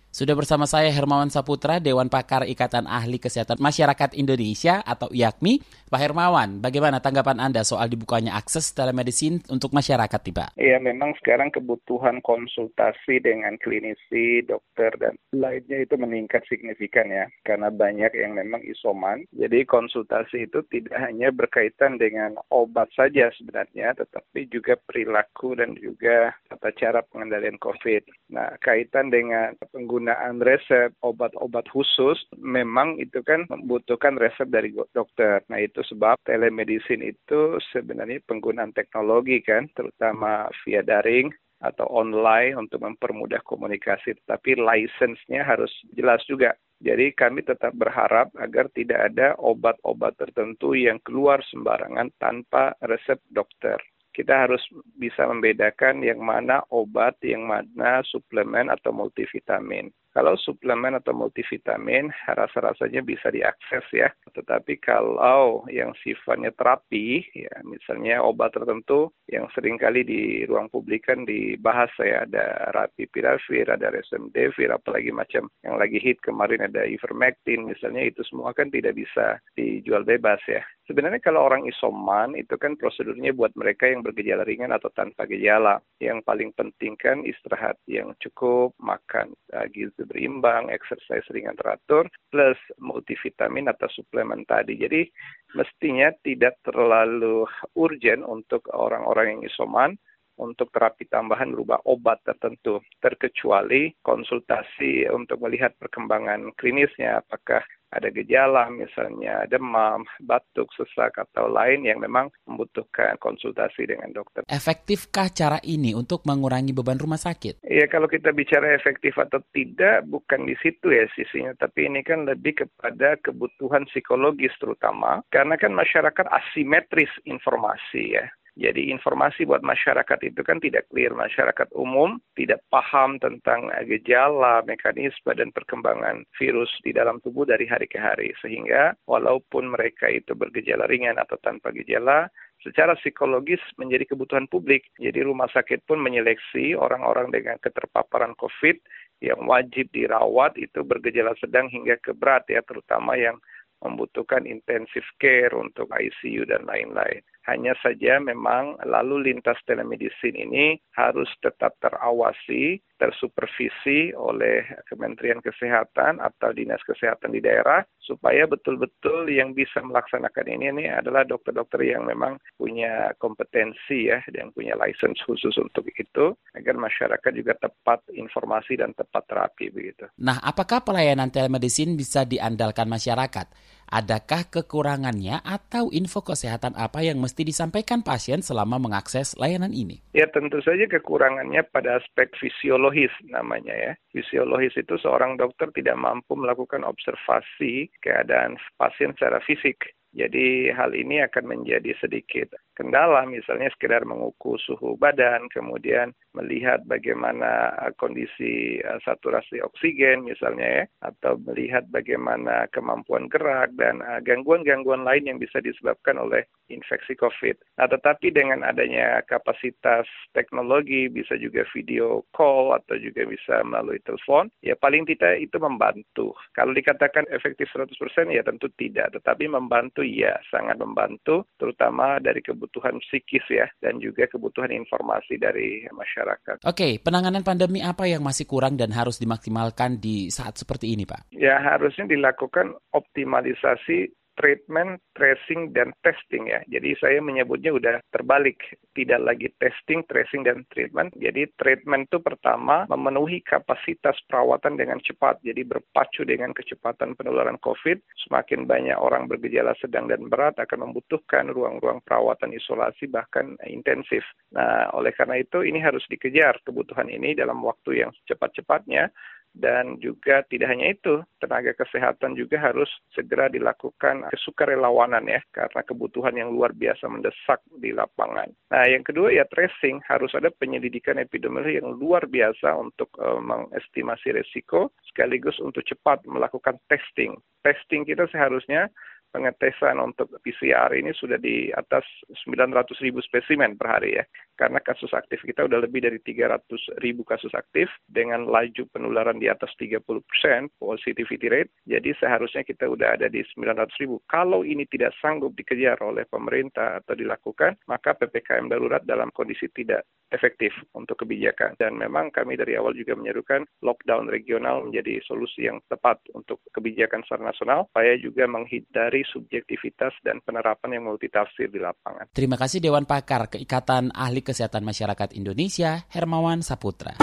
Sudah 0.09 0.33
bersama 0.33 0.65
saya 0.65 0.89
Hermawan 0.89 1.29
Saputra, 1.29 1.77
Dewan 1.77 2.09
Pakar 2.09 2.41
Ikatan 2.45 2.89
Ahli 2.89 3.21
Kesehatan 3.21 3.61
Masyarakat 3.61 4.17
Indonesia 4.17 4.81
atau 4.81 5.05
IAKMI. 5.13 5.78
Pak 5.89 6.05
Hermawan, 6.05 6.61
bagaimana 6.61 7.01
tanggapan 7.01 7.41
Anda 7.41 7.65
soal 7.65 7.89
dibukanya 7.89 8.37
akses 8.37 8.77
telemedicine 8.77 9.41
untuk 9.49 9.73
masyarakat, 9.73 10.21
Pak? 10.21 10.53
Iya, 10.53 10.77
memang 10.77 11.17
sekarang 11.17 11.49
kebutuhan 11.49 12.21
konsultasi 12.21 13.17
dengan 13.17 13.57
klinisi, 13.57 14.45
dokter, 14.45 14.93
dan 15.01 15.17
lainnya 15.33 15.81
itu 15.81 15.97
meningkat 15.97 16.45
signifikan 16.45 17.09
ya. 17.09 17.25
Karena 17.41 17.73
banyak 17.73 18.13
yang 18.13 18.37
memang 18.37 18.61
isoman. 18.69 19.25
Jadi 19.33 19.65
konsultasi 19.65 20.45
itu 20.45 20.61
tidak 20.69 20.93
hanya 20.93 21.33
berkaitan 21.33 21.97
dengan 21.97 22.37
obat 22.53 22.93
saja 22.93 23.33
sebenarnya, 23.33 23.97
tetapi 23.97 24.45
juga 24.53 24.77
perilaku 24.77 25.57
dan 25.57 25.73
juga 25.73 26.37
tata 26.53 26.69
cara 26.77 27.01
pengendalian 27.01 27.57
COVID. 27.57 28.29
Nah, 28.29 28.53
kaitan 28.61 29.09
dengan 29.09 29.57
penggunaan 29.73 30.37
resep 30.37 30.93
obat-obat 31.01 31.65
khusus 31.73 32.21
memang 32.37 33.01
itu 33.01 33.25
kan 33.25 33.49
membutuhkan 33.49 34.21
resep 34.21 34.45
dari 34.53 34.69
dokter. 34.93 35.41
Nah 35.49 35.57
itu 35.57 35.78
sebab 35.85 36.19
telemedicine 36.25 37.13
itu 37.15 37.59
sebenarnya 37.71 38.19
penggunaan 38.25 38.75
teknologi 38.75 39.39
kan, 39.39 39.67
terutama 39.75 40.47
via 40.63 40.83
daring 40.83 41.31
atau 41.59 41.83
online 41.91 42.55
untuk 42.55 42.79
mempermudah 42.83 43.43
komunikasi, 43.43 44.15
tapi 44.23 44.55
license-nya 44.55 45.43
harus 45.43 45.71
jelas 45.91 46.23
juga. 46.23 46.55
Jadi 46.79 47.11
kami 47.11 47.43
tetap 47.43 47.75
berharap 47.75 48.31
agar 48.39 48.71
tidak 48.71 49.11
ada 49.11 49.35
obat-obat 49.35 50.15
tertentu 50.15 50.71
yang 50.71 50.95
keluar 51.03 51.43
sembarangan 51.51 52.07
tanpa 52.15 52.71
resep 52.79 53.19
dokter 53.27 53.75
kita 54.19 54.35
harus 54.49 54.59
bisa 54.99 55.23
membedakan 55.31 56.03
yang 56.03 56.19
mana 56.19 56.59
obat, 56.73 57.15
yang 57.23 57.47
mana 57.47 58.03
suplemen 58.03 58.67
atau 58.67 58.91
multivitamin. 58.91 59.87
Kalau 60.09 60.33
suplemen 60.41 60.97
atau 60.97 61.13
multivitamin 61.13 62.09
rasa-rasanya 62.25 63.05
bisa 63.05 63.29
diakses 63.29 63.85
ya. 63.93 64.09
Tetapi 64.33 64.81
kalau 64.81 65.63
yang 65.69 65.93
sifatnya 66.01 66.49
terapi, 66.57 67.21
ya 67.37 67.53
misalnya 67.61 68.25
obat 68.25 68.57
tertentu 68.57 69.13
yang 69.29 69.45
sering 69.53 69.77
kali 69.77 70.01
di 70.01 70.43
ruang 70.49 70.67
publik 70.73 71.05
kan 71.05 71.23
dibahas 71.29 71.93
ya 72.01 72.25
ada 72.25 72.73
rapipiravir, 72.73 73.69
ada 73.69 73.93
resmdesivir, 73.93 74.73
apalagi 74.73 75.13
macam 75.13 75.45
yang 75.61 75.77
lagi 75.77 76.01
hit 76.01 76.17
kemarin 76.25 76.65
ada 76.65 76.89
ivermectin 76.89 77.69
misalnya 77.69 78.09
itu 78.09 78.25
semua 78.25 78.51
kan 78.57 78.73
tidak 78.73 78.97
bisa 78.97 79.37
dijual 79.53 80.01
bebas 80.01 80.41
ya. 80.49 80.65
Sebenarnya 80.89 81.21
kalau 81.21 81.45
orang 81.45 81.69
isoman 81.69 82.33
itu 82.33 82.57
kan 82.57 82.73
prosedurnya 82.73 83.29
buat 83.37 83.53
mereka 83.53 83.85
yang 83.85 84.01
bergejala 84.01 84.41
ringan 84.41 84.73
atau 84.73 84.89
tanpa 84.89 85.29
gejala. 85.29 85.77
Yang 86.01 86.25
paling 86.25 86.49
penting 86.57 86.97
kan 86.97 87.21
istirahat 87.29 87.77
yang 87.85 88.17
cukup, 88.17 88.73
makan 88.81 89.37
uh, 89.53 89.69
gizi 89.69 90.01
berimbang, 90.01 90.73
exercise 90.73 91.21
ringan 91.29 91.53
teratur, 91.61 92.09
plus 92.33 92.57
multivitamin 92.81 93.69
atau 93.69 93.85
suplemen 93.93 94.49
tadi. 94.49 94.81
Jadi 94.81 95.05
mestinya 95.53 96.09
tidak 96.25 96.57
terlalu 96.65 97.45
urgent 97.77 98.25
untuk 98.25 98.65
orang-orang 98.73 99.37
yang 99.37 99.43
isoman 99.45 99.93
untuk 100.41 100.71
terapi 100.73 101.05
tambahan 101.05 101.51
berupa 101.53 101.83
obat 101.85 102.23
tertentu, 102.25 102.81
terkecuali 103.03 103.93
konsultasi 104.01 105.05
untuk 105.11 105.43
melihat 105.43 105.75
perkembangan 105.77 106.55
klinisnya, 106.55 107.21
apakah 107.21 107.61
ada 107.89 108.09
gejala 108.13 108.69
misalnya 108.69 109.49
demam, 109.49 110.05
batuk, 110.21 110.69
sesak 110.77 111.17
atau 111.17 111.49
lain 111.49 111.85
yang 111.85 112.01
memang 112.01 112.29
membutuhkan 112.45 113.17
konsultasi 113.17 113.89
dengan 113.89 114.13
dokter. 114.13 114.45
Efektifkah 114.45 115.33
cara 115.33 115.57
ini 115.65 115.97
untuk 115.97 116.23
mengurangi 116.29 116.71
beban 116.73 117.01
rumah 117.01 117.19
sakit? 117.19 117.65
Ya 117.65 117.89
kalau 117.89 118.05
kita 118.05 118.29
bicara 118.29 118.73
efektif 118.77 119.17
atau 119.17 119.41
tidak 119.53 120.05
bukan 120.05 120.45
di 120.45 120.53
situ 120.61 120.93
ya 120.93 121.09
sisinya, 121.17 121.53
tapi 121.57 121.89
ini 121.89 122.05
kan 122.05 122.29
lebih 122.29 122.65
kepada 122.65 123.17
kebutuhan 123.25 123.89
psikologis 123.89 124.53
terutama 124.61 125.25
karena 125.33 125.57
kan 125.57 125.73
masyarakat 125.73 126.25
asimetris 126.29 127.11
informasi 127.25 128.21
ya. 128.21 128.25
Jadi 128.59 128.91
informasi 128.91 129.47
buat 129.47 129.63
masyarakat 129.63 130.19
itu 130.27 130.43
kan 130.43 130.59
tidak 130.59 130.91
clear. 130.91 131.15
Masyarakat 131.15 131.71
umum 131.71 132.19
tidak 132.35 132.59
paham 132.67 133.15
tentang 133.23 133.71
gejala, 133.87 134.59
mekanisme, 134.67 135.31
dan 135.31 135.55
perkembangan 135.55 136.27
virus 136.35 136.67
di 136.83 136.91
dalam 136.91 137.23
tubuh 137.23 137.47
dari 137.47 137.63
hari 137.63 137.87
ke 137.87 137.95
hari. 137.95 138.35
Sehingga 138.43 138.99
walaupun 139.07 139.71
mereka 139.71 140.11
itu 140.11 140.35
bergejala 140.35 140.91
ringan 140.91 141.15
atau 141.15 141.39
tanpa 141.39 141.71
gejala, 141.71 142.27
secara 142.59 142.99
psikologis 142.99 143.63
menjadi 143.79 144.11
kebutuhan 144.11 144.51
publik. 144.51 144.91
Jadi 144.99 145.23
rumah 145.23 145.47
sakit 145.47 145.87
pun 145.87 146.03
menyeleksi 146.03 146.75
orang-orang 146.75 147.31
dengan 147.31 147.55
keterpaparan 147.63 148.35
COVID 148.35 148.75
yang 149.23 149.39
wajib 149.47 149.87
dirawat 149.95 150.59
itu 150.59 150.83
bergejala 150.83 151.31
sedang 151.39 151.71
hingga 151.71 151.95
ke 152.03 152.11
berat 152.11 152.43
ya, 152.51 152.59
terutama 152.67 153.15
yang 153.15 153.39
membutuhkan 153.79 154.43
intensive 154.43 155.07
care 155.23 155.55
untuk 155.55 155.87
ICU 155.87 156.43
dan 156.43 156.67
lain-lain. 156.67 157.23
Hanya 157.49 157.73
saja 157.81 158.21
memang 158.21 158.77
lalu 158.85 159.33
lintas 159.33 159.57
telemedicine 159.65 160.37
ini 160.37 160.77
harus 160.93 161.25
tetap 161.41 161.73
terawasi, 161.81 162.77
tersupervisi 163.01 164.13
oleh 164.13 164.61
Kementerian 164.85 165.41
Kesehatan 165.41 166.21
atau 166.21 166.53
Dinas 166.53 166.85
Kesehatan 166.85 167.33
di 167.33 167.41
daerah 167.41 167.81
supaya 167.97 168.45
betul-betul 168.45 169.33
yang 169.33 169.57
bisa 169.57 169.81
melaksanakan 169.81 170.45
ini 170.45 170.65
ini 170.69 170.85
adalah 170.93 171.25
dokter-dokter 171.25 171.89
yang 171.89 172.05
memang 172.05 172.37
punya 172.53 173.17
kompetensi 173.17 174.13
ya 174.13 174.21
yang 174.29 174.53
punya 174.53 174.77
license 174.77 175.17
khusus 175.25 175.57
untuk 175.57 175.89
itu 175.97 176.37
agar 176.53 176.75
masyarakat 176.77 177.31
juga 177.33 177.57
tepat 177.57 178.05
informasi 178.13 178.77
dan 178.77 178.93
tepat 178.93 179.25
terapi 179.25 179.73
begitu. 179.73 180.05
Nah, 180.21 180.37
apakah 180.41 180.85
pelayanan 180.85 181.33
telemedicine 181.33 181.97
bisa 181.97 182.29
diandalkan 182.29 182.85
masyarakat? 182.85 183.47
Adakah 183.89 184.45
kekurangannya 184.53 185.41
atau 185.41 185.89
info 185.89 186.21
kesehatan 186.21 186.77
apa 186.77 187.01
yang 187.01 187.17
mesti 187.17 187.41
disampaikan 187.41 188.05
pasien 188.05 188.45
selama 188.45 188.77
mengakses 188.77 189.33
layanan 189.33 189.73
ini? 189.73 189.97
Ya 190.13 190.29
tentu 190.29 190.61
saja 190.61 190.85
kekurangannya 190.85 191.65
pada 191.73 191.97
aspek 191.97 192.29
fisiologis 192.37 193.09
namanya 193.25 193.73
ya. 193.73 193.91
Fisiologis 194.13 194.77
itu 194.77 194.93
seorang 195.01 195.41
dokter 195.41 195.73
tidak 195.73 195.97
mampu 195.97 196.37
melakukan 196.37 196.85
observasi 196.85 197.89
keadaan 198.05 198.61
pasien 198.77 199.17
secara 199.17 199.41
fisik. 199.41 199.97
Jadi 200.13 200.69
hal 200.69 200.93
ini 200.93 201.25
akan 201.25 201.57
menjadi 201.57 201.93
sedikit 201.97 202.53
kendala, 202.79 203.27
misalnya 203.27 203.67
sekedar 203.75 204.07
mengukur 204.07 204.55
suhu 204.63 204.95
badan, 204.95 205.51
kemudian 205.51 206.15
melihat 206.31 206.79
bagaimana 206.87 207.75
uh, 207.75 207.91
kondisi 207.99 208.79
uh, 208.79 209.03
saturasi 209.03 209.59
oksigen 209.59 210.23
misalnya 210.23 210.63
ya, 210.63 210.83
atau 211.03 211.35
melihat 211.43 211.83
bagaimana 211.91 212.71
kemampuan 212.71 213.27
gerak 213.27 213.75
dan 213.75 213.99
uh, 213.99 214.23
gangguan-gangguan 214.23 215.03
lain 215.03 215.27
yang 215.27 215.37
bisa 215.43 215.59
disebabkan 215.59 216.15
oleh 216.15 216.47
infeksi 216.71 217.19
COVID. 217.19 217.59
Nah, 217.81 217.91
tetapi 217.91 218.31
dengan 218.31 218.63
adanya 218.63 219.19
kapasitas 219.27 220.07
teknologi, 220.31 221.11
bisa 221.11 221.35
juga 221.35 221.67
video 221.75 222.23
call 222.31 222.77
atau 222.79 222.95
juga 222.95 223.27
bisa 223.27 223.59
melalui 223.67 223.99
telepon, 224.07 224.47
ya 224.63 224.79
paling 224.79 225.03
tidak 225.03 225.43
itu 225.43 225.57
membantu. 225.59 226.31
Kalau 226.55 226.71
dikatakan 226.71 227.27
efektif 227.33 227.67
100% 227.75 227.91
ya 228.31 228.45
tentu 228.45 228.71
tidak, 228.77 229.11
tetapi 229.19 229.51
membantu 229.51 230.05
ya, 230.05 230.37
sangat 230.47 230.79
membantu 230.79 231.43
terutama 231.57 232.21
dari 232.21 232.39
kebutuhan 232.39 232.68
psikis 232.77 233.45
ya 233.49 233.65
dan 233.81 233.97
juga 233.97 234.29
kebutuhan 234.29 234.69
informasi 234.69 235.41
dari 235.41 235.83
masyarakat. 235.89 236.61
Oke, 236.65 237.01
penanganan 237.01 237.41
pandemi 237.41 237.81
apa 237.81 238.05
yang 238.05 238.21
masih 238.21 238.45
kurang 238.45 238.77
dan 238.77 238.93
harus 238.93 239.17
dimaksimalkan 239.17 239.97
di 239.97 240.29
saat 240.29 240.55
seperti 240.61 240.93
ini, 240.93 241.09
Pak? 241.09 241.33
Ya, 241.33 241.57
harusnya 241.57 242.05
dilakukan 242.05 242.77
optimalisasi 242.93 244.18
treatment, 244.39 245.03
tracing, 245.19 245.75
dan 245.75 245.91
testing 245.99 246.47
ya. 246.47 246.63
Jadi 246.71 246.95
saya 246.95 247.19
menyebutnya 247.19 247.75
udah 247.75 247.99
terbalik, 248.15 248.55
tidak 248.95 249.19
lagi 249.19 249.51
testing, 249.59 250.07
tracing, 250.07 250.47
dan 250.47 250.63
treatment. 250.71 251.11
Jadi 251.19 251.51
treatment 251.59 252.07
itu 252.07 252.23
pertama 252.23 252.87
memenuhi 252.87 253.43
kapasitas 253.43 254.15
perawatan 254.31 254.79
dengan 254.79 255.03
cepat. 255.03 255.43
Jadi 255.43 255.67
berpacu 255.67 256.23
dengan 256.23 256.55
kecepatan 256.55 257.19
penularan 257.19 257.59
COVID, 257.59 257.99
semakin 258.25 258.63
banyak 258.63 258.95
orang 258.95 259.27
bergejala 259.27 259.75
sedang 259.83 260.07
dan 260.07 260.31
berat 260.31 260.55
akan 260.55 260.87
membutuhkan 260.87 261.51
ruang-ruang 261.51 261.99
perawatan 262.07 262.55
isolasi 262.55 263.11
bahkan 263.11 263.59
intensif. 263.67 264.23
Nah, 264.55 264.87
oleh 264.95 265.11
karena 265.11 265.43
itu 265.43 265.67
ini 265.67 265.83
harus 265.83 266.07
dikejar 266.07 266.63
kebutuhan 266.63 267.11
ini 267.11 267.35
dalam 267.35 267.59
waktu 267.59 268.07
yang 268.07 268.11
cepat-cepatnya 268.23 269.11
dan 269.57 269.97
juga 269.97 270.45
tidak 270.47 270.69
hanya 270.69 270.93
itu, 270.93 271.21
tenaga 271.41 271.73
kesehatan 271.73 272.37
juga 272.37 272.61
harus 272.61 272.87
segera 273.11 273.49
dilakukan 273.49 274.29
kesukarelawanan 274.29 275.25
ya, 275.25 275.41
karena 275.51 275.81
kebutuhan 275.83 276.35
yang 276.37 276.53
luar 276.53 276.71
biasa 276.71 277.09
mendesak 277.09 277.59
di 277.81 277.91
lapangan. 277.91 278.49
Nah, 278.69 278.85
yang 278.85 279.01
kedua 279.01 279.33
ya 279.33 279.43
tracing, 279.49 279.99
harus 280.05 280.31
ada 280.37 280.53
penyelidikan 280.53 281.17
epidemiologi 281.17 281.81
yang 281.81 281.97
luar 281.97 282.29
biasa 282.29 282.77
untuk 282.77 283.09
uh, 283.17 283.41
mengestimasi 283.41 284.37
resiko, 284.37 284.93
sekaligus 285.09 285.57
untuk 285.59 285.81
cepat 285.85 286.23
melakukan 286.29 286.77
testing. 286.87 287.35
Testing 287.65 288.07
kita 288.07 288.29
seharusnya 288.31 288.87
pengetesan 289.29 290.01
untuk 290.01 290.29
PCR 290.41 290.89
ini 290.93 291.13
sudah 291.13 291.37
di 291.37 291.69
atas 291.73 292.03
900 292.45 292.89
ribu 293.05 293.21
spesimen 293.21 293.77
per 293.77 293.87
hari 293.99 294.19
ya. 294.19 294.25
Karena 294.59 294.83
kasus 294.83 295.15
aktif 295.15 295.39
kita 295.45 295.63
udah 295.65 295.85
lebih 295.87 296.03
dari 296.03 296.19
300 296.19 296.99
ribu 296.99 297.23
kasus 297.23 297.53
aktif 297.55 297.87
dengan 298.11 298.43
laju 298.49 298.83
penularan 298.91 299.39
di 299.39 299.47
atas 299.47 299.71
30 299.79 300.03
persen 300.03 300.67
positivity 300.75 301.47
rate. 301.47 301.71
Jadi 301.87 302.11
seharusnya 302.19 302.67
kita 302.67 302.89
udah 302.91 303.15
ada 303.15 303.31
di 303.31 303.39
900 303.55 304.01
ribu. 304.03 304.19
Kalau 304.27 304.67
ini 304.67 304.83
tidak 304.91 305.15
sanggup 305.23 305.55
dikejar 305.55 305.95
oleh 306.03 306.27
pemerintah 306.27 306.99
atau 306.99 307.15
dilakukan, 307.15 307.79
maka 307.87 308.17
PPKM 308.17 308.67
darurat 308.67 309.01
dalam 309.07 309.31
kondisi 309.31 309.71
tidak 309.71 310.03
efektif 310.35 310.73
untuk 310.93 311.25
kebijakan. 311.25 311.79
Dan 311.79 311.97
memang 311.97 312.29
kami 312.29 312.59
dari 312.59 312.77
awal 312.77 312.93
juga 312.93 313.17
menyerukan 313.17 313.65
lockdown 313.81 314.29
regional 314.29 314.85
menjadi 314.85 315.21
solusi 315.25 315.65
yang 315.65 315.81
tepat 315.89 316.21
untuk 316.35 316.61
kebijakan 316.75 317.25
secara 317.25 317.49
nasional, 317.49 317.89
supaya 317.89 318.13
juga 318.19 318.45
menghindari 318.45 319.18
dari 319.19 319.27
subjektivitas 319.27 320.15
dan 320.23 320.39
penerapan 320.39 320.95
yang 320.95 321.11
multitafsir 321.11 321.67
di 321.67 321.75
lapangan. 321.75 322.31
Terima 322.31 322.55
kasih 322.55 322.79
Dewan 322.79 323.03
Pakar 323.03 323.51
Keikatan 323.51 324.15
Ahli 324.15 324.39
Kesehatan 324.39 324.87
Masyarakat 324.87 325.35
Indonesia, 325.35 326.07
Hermawan 326.07 326.63
Saputra. 326.63 327.19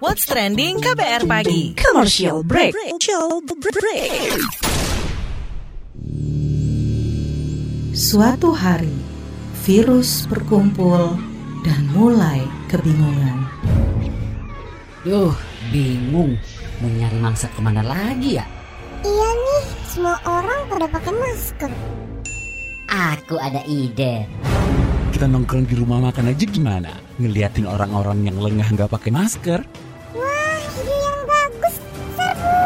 What's 0.00 0.24
Trending 0.24 0.80
KBR 0.80 1.28
Pagi, 1.28 1.76
Commercial 1.76 2.40
Break. 2.40 2.72
break. 2.72 4.40
Suatu 7.92 8.56
hari, 8.56 8.96
virus 9.68 10.24
berkumpul 10.28 11.20
dan 11.64 11.80
mulai 11.92 12.40
kebingungan. 12.72 13.44
Duh, 15.04 15.36
bingung. 15.68 16.40
Mau 16.80 16.92
nyari 16.92 17.18
mangsa 17.20 17.48
ke 17.52 17.60
mana 17.60 17.80
lagi 17.80 18.36
ya? 18.36 18.55
Iya 19.04 19.30
nih, 19.36 19.64
semua 19.90 20.16
orang 20.24 20.60
pada 20.72 20.86
pakai 20.88 21.12
masker. 21.12 21.72
Aku 22.86 23.36
ada 23.36 23.60
ide. 23.68 24.24
Kita 25.12 25.28
nongkrong 25.28 25.68
di 25.68 25.74
rumah 25.76 26.00
makan 26.00 26.32
aja 26.32 26.44
gimana? 26.48 26.92
Ngeliatin 27.20 27.68
orang-orang 27.68 28.24
yang 28.28 28.36
lengah 28.40 28.68
nggak 28.72 28.92
pakai 28.92 29.10
masker. 29.12 29.60
Wah, 30.16 30.60
ide 30.80 30.96
yang 30.96 31.20
bagus. 31.28 31.74
Serbu. 32.16 32.56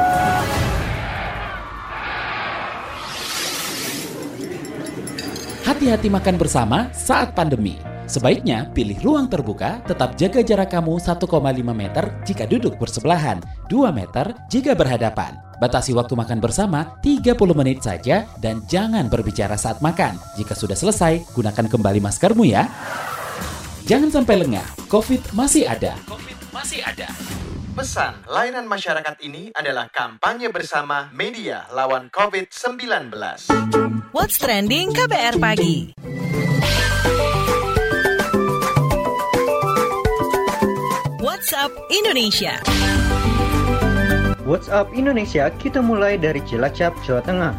Hati-hati 5.66 6.08
makan 6.10 6.36
bersama 6.38 6.90
saat 6.90 7.34
pandemi. 7.34 7.78
Sebaiknya 8.10 8.66
pilih 8.74 8.98
ruang 9.06 9.30
terbuka, 9.30 9.78
tetap 9.86 10.18
jaga 10.18 10.42
jarak 10.42 10.74
kamu 10.74 10.98
1,5 10.98 11.30
meter 11.70 12.10
jika 12.26 12.42
duduk 12.42 12.74
bersebelahan, 12.74 13.38
2 13.70 13.94
meter 13.94 14.34
jika 14.50 14.74
berhadapan. 14.74 15.49
Batasi 15.60 15.92
waktu 15.92 16.16
makan 16.16 16.40
bersama 16.40 16.96
30 17.04 17.36
menit 17.52 17.84
saja 17.84 18.24
dan 18.40 18.64
jangan 18.64 19.12
berbicara 19.12 19.60
saat 19.60 19.84
makan. 19.84 20.16
Jika 20.40 20.56
sudah 20.56 20.72
selesai, 20.72 21.28
gunakan 21.36 21.68
kembali 21.68 22.00
maskermu 22.00 22.48
ya. 22.48 22.64
Jangan 23.84 24.08
sampai 24.08 24.40
lengah, 24.40 24.64
COVID 24.88 25.36
masih 25.36 25.68
ada. 25.68 26.00
COVID 26.08 26.38
masih 26.56 26.80
ada. 26.80 27.12
Pesan 27.76 28.24
layanan 28.26 28.64
masyarakat 28.66 29.20
ini 29.20 29.52
adalah 29.52 29.92
kampanye 29.92 30.48
bersama 30.48 31.12
media 31.12 31.68
lawan 31.70 32.08
COVID-19. 32.08 33.12
What's 34.16 34.40
Trending 34.40 34.96
KBR 34.96 35.36
Pagi 35.38 35.92
WhatsApp 41.20 41.72
Indonesia. 41.88 42.89
WhatsApp 44.50 44.90
Indonesia 44.98 45.46
kita 45.62 45.78
mulai 45.78 46.18
dari 46.18 46.42
Cilacap, 46.42 46.90
Jawa 47.06 47.22
Tengah. 47.22 47.54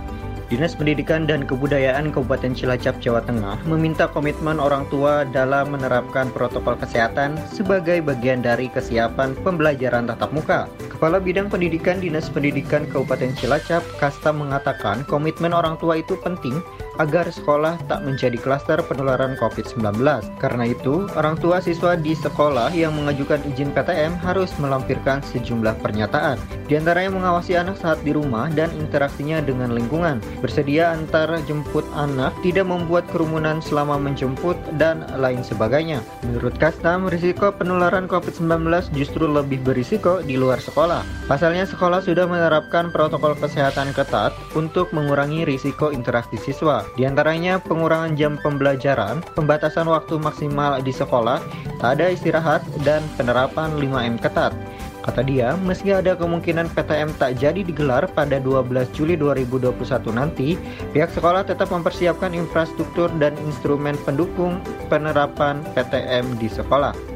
Dinas 0.51 0.75
Pendidikan 0.75 1.23
dan 1.23 1.47
Kebudayaan 1.47 2.11
Kabupaten 2.11 2.51
Cilacap, 2.51 2.99
Jawa 2.99 3.23
Tengah 3.23 3.63
meminta 3.63 4.11
komitmen 4.11 4.59
orang 4.59 4.83
tua 4.91 5.23
dalam 5.23 5.71
menerapkan 5.71 6.27
protokol 6.35 6.75
kesehatan 6.75 7.39
sebagai 7.47 8.03
bagian 8.03 8.43
dari 8.43 8.67
kesiapan 8.67 9.39
pembelajaran 9.39 10.11
tatap 10.11 10.35
muka. 10.35 10.67
Kepala 10.91 11.23
Bidang 11.23 11.47
Pendidikan 11.47 12.03
Dinas 12.03 12.27
Pendidikan 12.27 12.83
Kabupaten 12.91 13.31
Cilacap, 13.39 13.87
Kasta 13.95 14.35
mengatakan 14.35 15.07
komitmen 15.07 15.55
orang 15.55 15.79
tua 15.79 16.03
itu 16.03 16.19
penting 16.19 16.59
agar 16.99 17.29
sekolah 17.31 17.79
tak 17.87 18.03
menjadi 18.03 18.35
klaster 18.35 18.79
penularan 18.83 19.37
COVID-19. 19.39 20.01
Karena 20.41 20.63
itu, 20.67 21.07
orang 21.15 21.39
tua 21.39 21.63
siswa 21.63 21.95
di 21.95 22.17
sekolah 22.17 22.73
yang 22.75 22.91
mengajukan 22.97 23.39
izin 23.47 23.71
PTM 23.71 24.19
harus 24.19 24.51
melampirkan 24.59 25.23
sejumlah 25.31 25.79
pernyataan. 25.79 26.35
Di 26.67 26.75
antaranya 26.75 27.15
mengawasi 27.15 27.55
anak 27.55 27.79
saat 27.79 27.99
di 28.03 28.11
rumah 28.15 28.51
dan 28.51 28.71
interaksinya 28.75 29.39
dengan 29.43 29.75
lingkungan, 29.75 30.23
bersedia 30.43 30.91
antar 30.91 31.31
jemput 31.47 31.83
anak, 31.95 32.35
tidak 32.43 32.67
membuat 32.67 33.07
kerumunan 33.11 33.63
selama 33.63 33.95
menjemput, 33.99 34.55
dan 34.79 35.03
lain 35.19 35.43
sebagainya. 35.43 35.99
Menurut 36.23 36.55
Kastam, 36.57 37.07
risiko 37.11 37.51
penularan 37.51 38.07
COVID-19 38.07 38.67
justru 38.95 39.27
lebih 39.27 39.59
berisiko 39.61 40.23
di 40.23 40.39
luar 40.39 40.63
sekolah. 40.63 41.03
Pasalnya, 41.27 41.67
sekolah 41.67 42.03
sudah 42.03 42.25
menerapkan 42.25 42.89
protokol 42.89 43.35
kesehatan 43.35 43.91
ketat 43.91 44.31
untuk 44.55 44.89
mengurangi 44.95 45.43
risiko 45.43 45.91
interaksi 45.91 46.39
siswa. 46.39 46.80
Di 46.97 47.07
antaranya 47.07 47.57
pengurangan 47.61 48.13
jam 48.19 48.37
pembelajaran, 48.39 49.21
pembatasan 49.33 49.87
waktu 49.89 50.17
maksimal 50.17 50.81
di 50.81 50.93
sekolah, 50.93 51.41
tak 51.79 51.99
ada 51.99 52.13
istirahat, 52.13 52.61
dan 52.85 53.01
penerapan 53.15 53.73
5M 53.77 54.21
ketat. 54.21 54.53
Kata 55.01 55.25
dia, 55.25 55.57
meski 55.65 55.89
ada 55.89 56.13
kemungkinan 56.13 56.69
PTM 56.77 57.09
tak 57.17 57.41
jadi 57.41 57.65
digelar 57.65 58.05
pada 58.13 58.37
12 58.37 58.69
Juli 58.93 59.17
2021 59.17 59.73
nanti, 60.13 60.61
pihak 60.93 61.09
sekolah 61.09 61.41
tetap 61.41 61.73
mempersiapkan 61.73 62.37
infrastruktur 62.37 63.09
dan 63.17 63.33
instrumen 63.41 63.97
pendukung 64.05 64.61
penerapan 64.93 65.65
PTM 65.73 66.37
di 66.37 66.45
sekolah. 66.45 67.10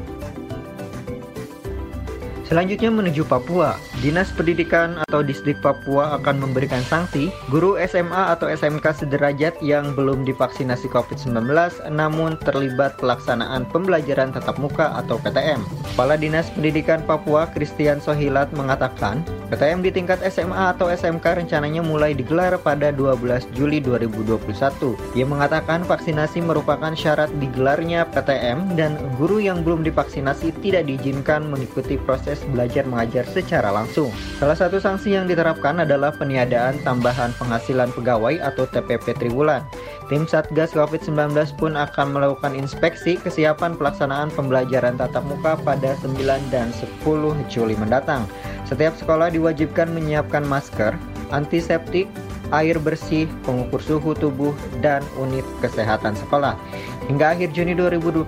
Selanjutnya 2.46 2.94
menuju 2.94 3.26
Papua. 3.26 3.74
Dinas 3.98 4.30
Pendidikan 4.30 5.02
atau 5.10 5.18
Distrik 5.18 5.58
Papua 5.58 6.14
akan 6.14 6.46
memberikan 6.46 6.78
sanksi 6.86 7.34
guru 7.50 7.74
SMA 7.90 8.38
atau 8.38 8.46
SMK 8.46 9.02
sederajat 9.02 9.58
yang 9.66 9.98
belum 9.98 10.22
divaksinasi 10.22 10.86
COVID-19 10.94 11.42
namun 11.90 12.38
terlibat 12.38 13.02
pelaksanaan 13.02 13.66
pembelajaran 13.74 14.30
tatap 14.30 14.62
muka 14.62 14.94
atau 14.94 15.18
PTM. 15.18 15.58
Kepala 15.90 16.14
Dinas 16.14 16.46
Pendidikan 16.54 17.02
Papua 17.02 17.50
Christian 17.50 17.98
Sohilat 17.98 18.54
mengatakan, 18.54 19.26
PTM 19.46 19.78
di 19.78 19.94
tingkat 19.94 20.18
SMA 20.26 20.74
atau 20.74 20.90
SMK 20.90 21.22
rencananya 21.22 21.78
mulai 21.78 22.18
digelar 22.18 22.58
pada 22.58 22.90
12 22.90 23.46
Juli 23.54 23.78
2021. 23.78 24.98
Ia 25.14 25.22
mengatakan 25.22 25.86
vaksinasi 25.86 26.42
merupakan 26.42 26.90
syarat 26.98 27.30
digelarnya 27.38 28.10
PTM 28.10 28.74
dan 28.74 28.98
guru 29.14 29.38
yang 29.38 29.62
belum 29.62 29.86
divaksinasi 29.86 30.50
tidak 30.66 30.90
diizinkan 30.90 31.46
mengikuti 31.46 31.94
proses 31.94 32.42
belajar 32.50 32.82
mengajar 32.90 33.22
secara 33.30 33.70
langsung. 33.70 34.10
Salah 34.42 34.58
satu 34.58 34.82
sanksi 34.82 35.14
yang 35.14 35.30
diterapkan 35.30 35.78
adalah 35.86 36.10
peniadaan 36.10 36.82
tambahan 36.82 37.30
penghasilan 37.38 37.94
pegawai 37.94 38.42
atau 38.42 38.66
TPP 38.66 39.14
Triwulan. 39.14 39.62
Tim 40.06 40.26
Satgas 40.26 40.70
COVID-19 40.70 41.34
pun 41.58 41.74
akan 41.74 42.14
melakukan 42.14 42.54
inspeksi 42.54 43.18
kesiapan 43.18 43.74
pelaksanaan 43.74 44.30
pembelajaran 44.30 44.94
tatap 44.94 45.26
muka 45.26 45.58
pada 45.66 45.98
9 45.98 46.14
dan 46.54 46.70
10 46.70 47.02
Juli 47.50 47.74
mendatang. 47.74 48.26
Setiap 48.66 48.98
sekolah 48.98 49.30
diwajibkan 49.30 49.94
menyiapkan 49.94 50.42
masker, 50.42 50.90
antiseptik, 51.30 52.10
air 52.50 52.78
bersih, 52.78 53.26
pengukur 53.46 53.82
suhu 53.82 54.14
tubuh, 54.14 54.54
dan 54.82 55.02
unit 55.18 55.46
kesehatan 55.62 56.14
sekolah. 56.18 56.58
Hingga 57.06 57.38
akhir 57.38 57.54
Juni 57.54 57.78
2021 57.78 58.26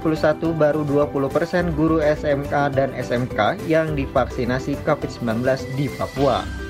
baru 0.55 0.83
20% 0.87 1.74
guru 1.74 1.98
SMK 1.98 2.55
dan 2.74 2.94
SMK 2.94 3.59
yang 3.66 3.98
divaksinasi 3.98 4.79
COVID-19 4.87 5.42
di 5.74 5.90
Papua. 5.98 6.67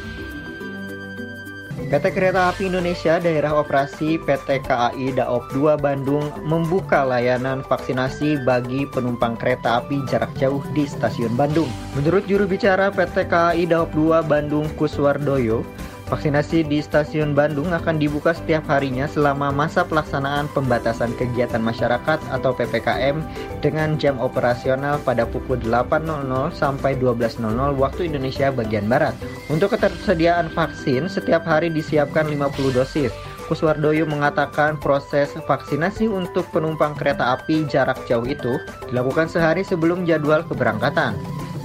PT 1.88 2.12
Kereta 2.12 2.53
Api 2.53 2.68
Indonesia 2.68 3.16
Daerah 3.16 3.64
Operasi 3.64 4.20
PT 4.20 4.61
KAI 4.68 5.16
Daop 5.16 5.48
2 5.57 5.81
Bandung 5.81 6.29
membuka 6.44 7.01
layanan 7.01 7.64
vaksinasi 7.64 8.44
bagi 8.44 8.85
penumpang 8.85 9.40
kereta 9.40 9.81
api 9.81 10.05
jarak 10.05 10.29
jauh 10.37 10.61
di 10.77 10.85
stasiun 10.85 11.33
Bandung. 11.33 11.72
Menurut 11.96 12.29
juru 12.29 12.44
bicara 12.44 12.92
PT 12.92 13.33
KAI 13.33 13.64
Daop 13.72 13.96
2 13.96 14.20
Bandung 14.20 14.68
Kuswardoyo, 14.77 15.64
Vaksinasi 16.09 16.64
di 16.64 16.81
stasiun 16.81 17.37
Bandung 17.37 17.68
akan 17.68 18.01
dibuka 18.01 18.33
setiap 18.33 18.64
harinya 18.73 19.05
selama 19.05 19.53
masa 19.53 19.85
pelaksanaan 19.85 20.49
pembatasan 20.57 21.12
kegiatan 21.21 21.61
masyarakat 21.61 22.16
atau 22.33 22.57
PPKM 22.57 23.21
dengan 23.61 24.01
jam 24.01 24.16
operasional 24.16 24.97
pada 25.05 25.29
pukul 25.29 25.61
8.00 25.61 26.25
sampai 26.57 26.97
12.00 26.97 27.44
waktu 27.77 28.09
Indonesia 28.09 28.49
bagian 28.49 28.88
Barat. 28.88 29.12
Untuk 29.53 29.77
ketersediaan 29.77 30.49
vaksin, 30.49 31.12
setiap 31.12 31.44
hari 31.44 31.68
disiapkan 31.68 32.25
50 32.25 32.73
dosis. 32.73 33.12
Kuswardoyo 33.44 34.09
mengatakan 34.09 34.81
proses 34.81 35.33
vaksinasi 35.44 36.09
untuk 36.09 36.49
penumpang 36.53 36.97
kereta 36.97 37.37
api 37.37 37.68
jarak 37.68 38.01
jauh 38.09 38.25
itu 38.25 38.57
dilakukan 38.88 39.29
sehari 39.29 39.61
sebelum 39.61 40.09
jadwal 40.09 40.40
keberangkatan. 40.44 41.16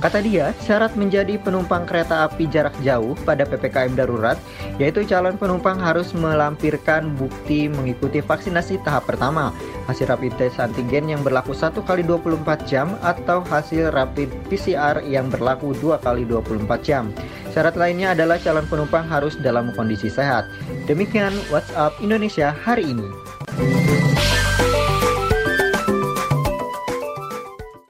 Kata 0.04 0.20
dia, 0.20 0.52
syarat 0.60 1.00
menjadi 1.00 1.39
penumpang 1.39 1.88
kereta 1.88 2.28
api 2.28 2.52
jarak 2.52 2.76
jauh 2.84 3.16
pada 3.24 3.48
PPKM 3.48 3.96
darurat 3.96 4.36
yaitu 4.76 5.08
calon 5.08 5.39
penumpang 5.39 5.80
harus 5.80 6.12
melampirkan 6.12 7.16
bukti 7.16 7.72
mengikuti 7.72 8.20
vaksinasi 8.20 8.84
tahap 8.84 9.08
pertama, 9.08 9.56
hasil 9.88 10.12
rapid 10.12 10.36
test 10.36 10.60
antigen 10.60 11.08
yang 11.08 11.24
berlaku 11.24 11.56
1 11.56 11.80
kali 11.88 12.04
24 12.04 12.68
jam 12.68 13.00
atau 13.00 13.48
hasil 13.48 13.96
rapid 13.96 14.28
PCR 14.52 15.00
yang 15.08 15.32
berlaku 15.32 15.72
2 15.80 15.96
kali 16.04 16.28
24 16.28 16.68
jam. 16.84 17.08
Syarat 17.56 17.80
lainnya 17.80 18.12
adalah 18.12 18.36
calon 18.44 18.68
penumpang 18.68 19.08
harus 19.08 19.39
dalam 19.39 19.72
kondisi 19.72 20.12
sehat. 20.12 20.52
Demikian 20.84 21.32
WhatsApp 21.48 21.96
Indonesia 22.04 22.52
hari 22.52 22.92
ini. 22.92 23.22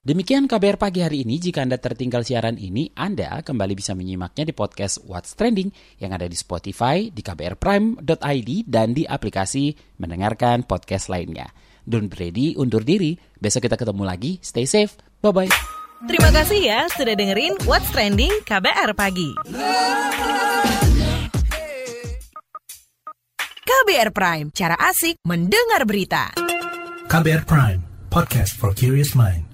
Demikian 0.03 0.51
KBR 0.51 0.75
pagi 0.75 0.99
hari 0.99 1.23
ini. 1.23 1.39
Jika 1.39 1.63
Anda 1.63 1.79
tertinggal 1.79 2.27
siaran 2.27 2.59
ini, 2.59 2.91
Anda 2.91 3.39
kembali 3.39 3.71
bisa 3.71 3.95
menyimaknya 3.95 4.43
di 4.43 4.51
podcast 4.51 4.99
What's 5.07 5.31
Trending 5.31 5.71
yang 5.95 6.11
ada 6.11 6.27
di 6.27 6.35
Spotify, 6.35 7.07
di 7.07 7.23
kbrprime.id, 7.23 8.49
dan 8.67 8.91
di 8.91 9.07
aplikasi 9.07 9.71
mendengarkan 10.03 10.67
podcast 10.67 11.07
lainnya. 11.07 11.47
Don't 11.87 12.11
ready, 12.19 12.51
undur 12.59 12.83
diri. 12.83 13.15
Besok 13.39 13.71
kita 13.71 13.79
ketemu 13.79 14.03
lagi. 14.03 14.43
Stay 14.43 14.67
safe. 14.67 14.99
Bye-bye. 15.23 15.47
Terima 16.03 16.35
kasih 16.35 16.59
ya 16.59 16.83
sudah 16.91 17.15
dengerin 17.15 17.63
What's 17.63 17.87
Trending 17.95 18.43
KBR 18.43 18.91
Pagi. 18.99 19.39
KBR 23.63 24.11
Prime, 24.11 24.51
cara 24.51 24.75
asik 24.83 25.23
mendengar 25.23 25.87
berita. 25.87 26.35
KBR 27.07 27.47
Prime, 27.47 27.79
podcast 28.11 28.51
for 28.59 28.75
curious 28.75 29.15
mind. 29.15 29.52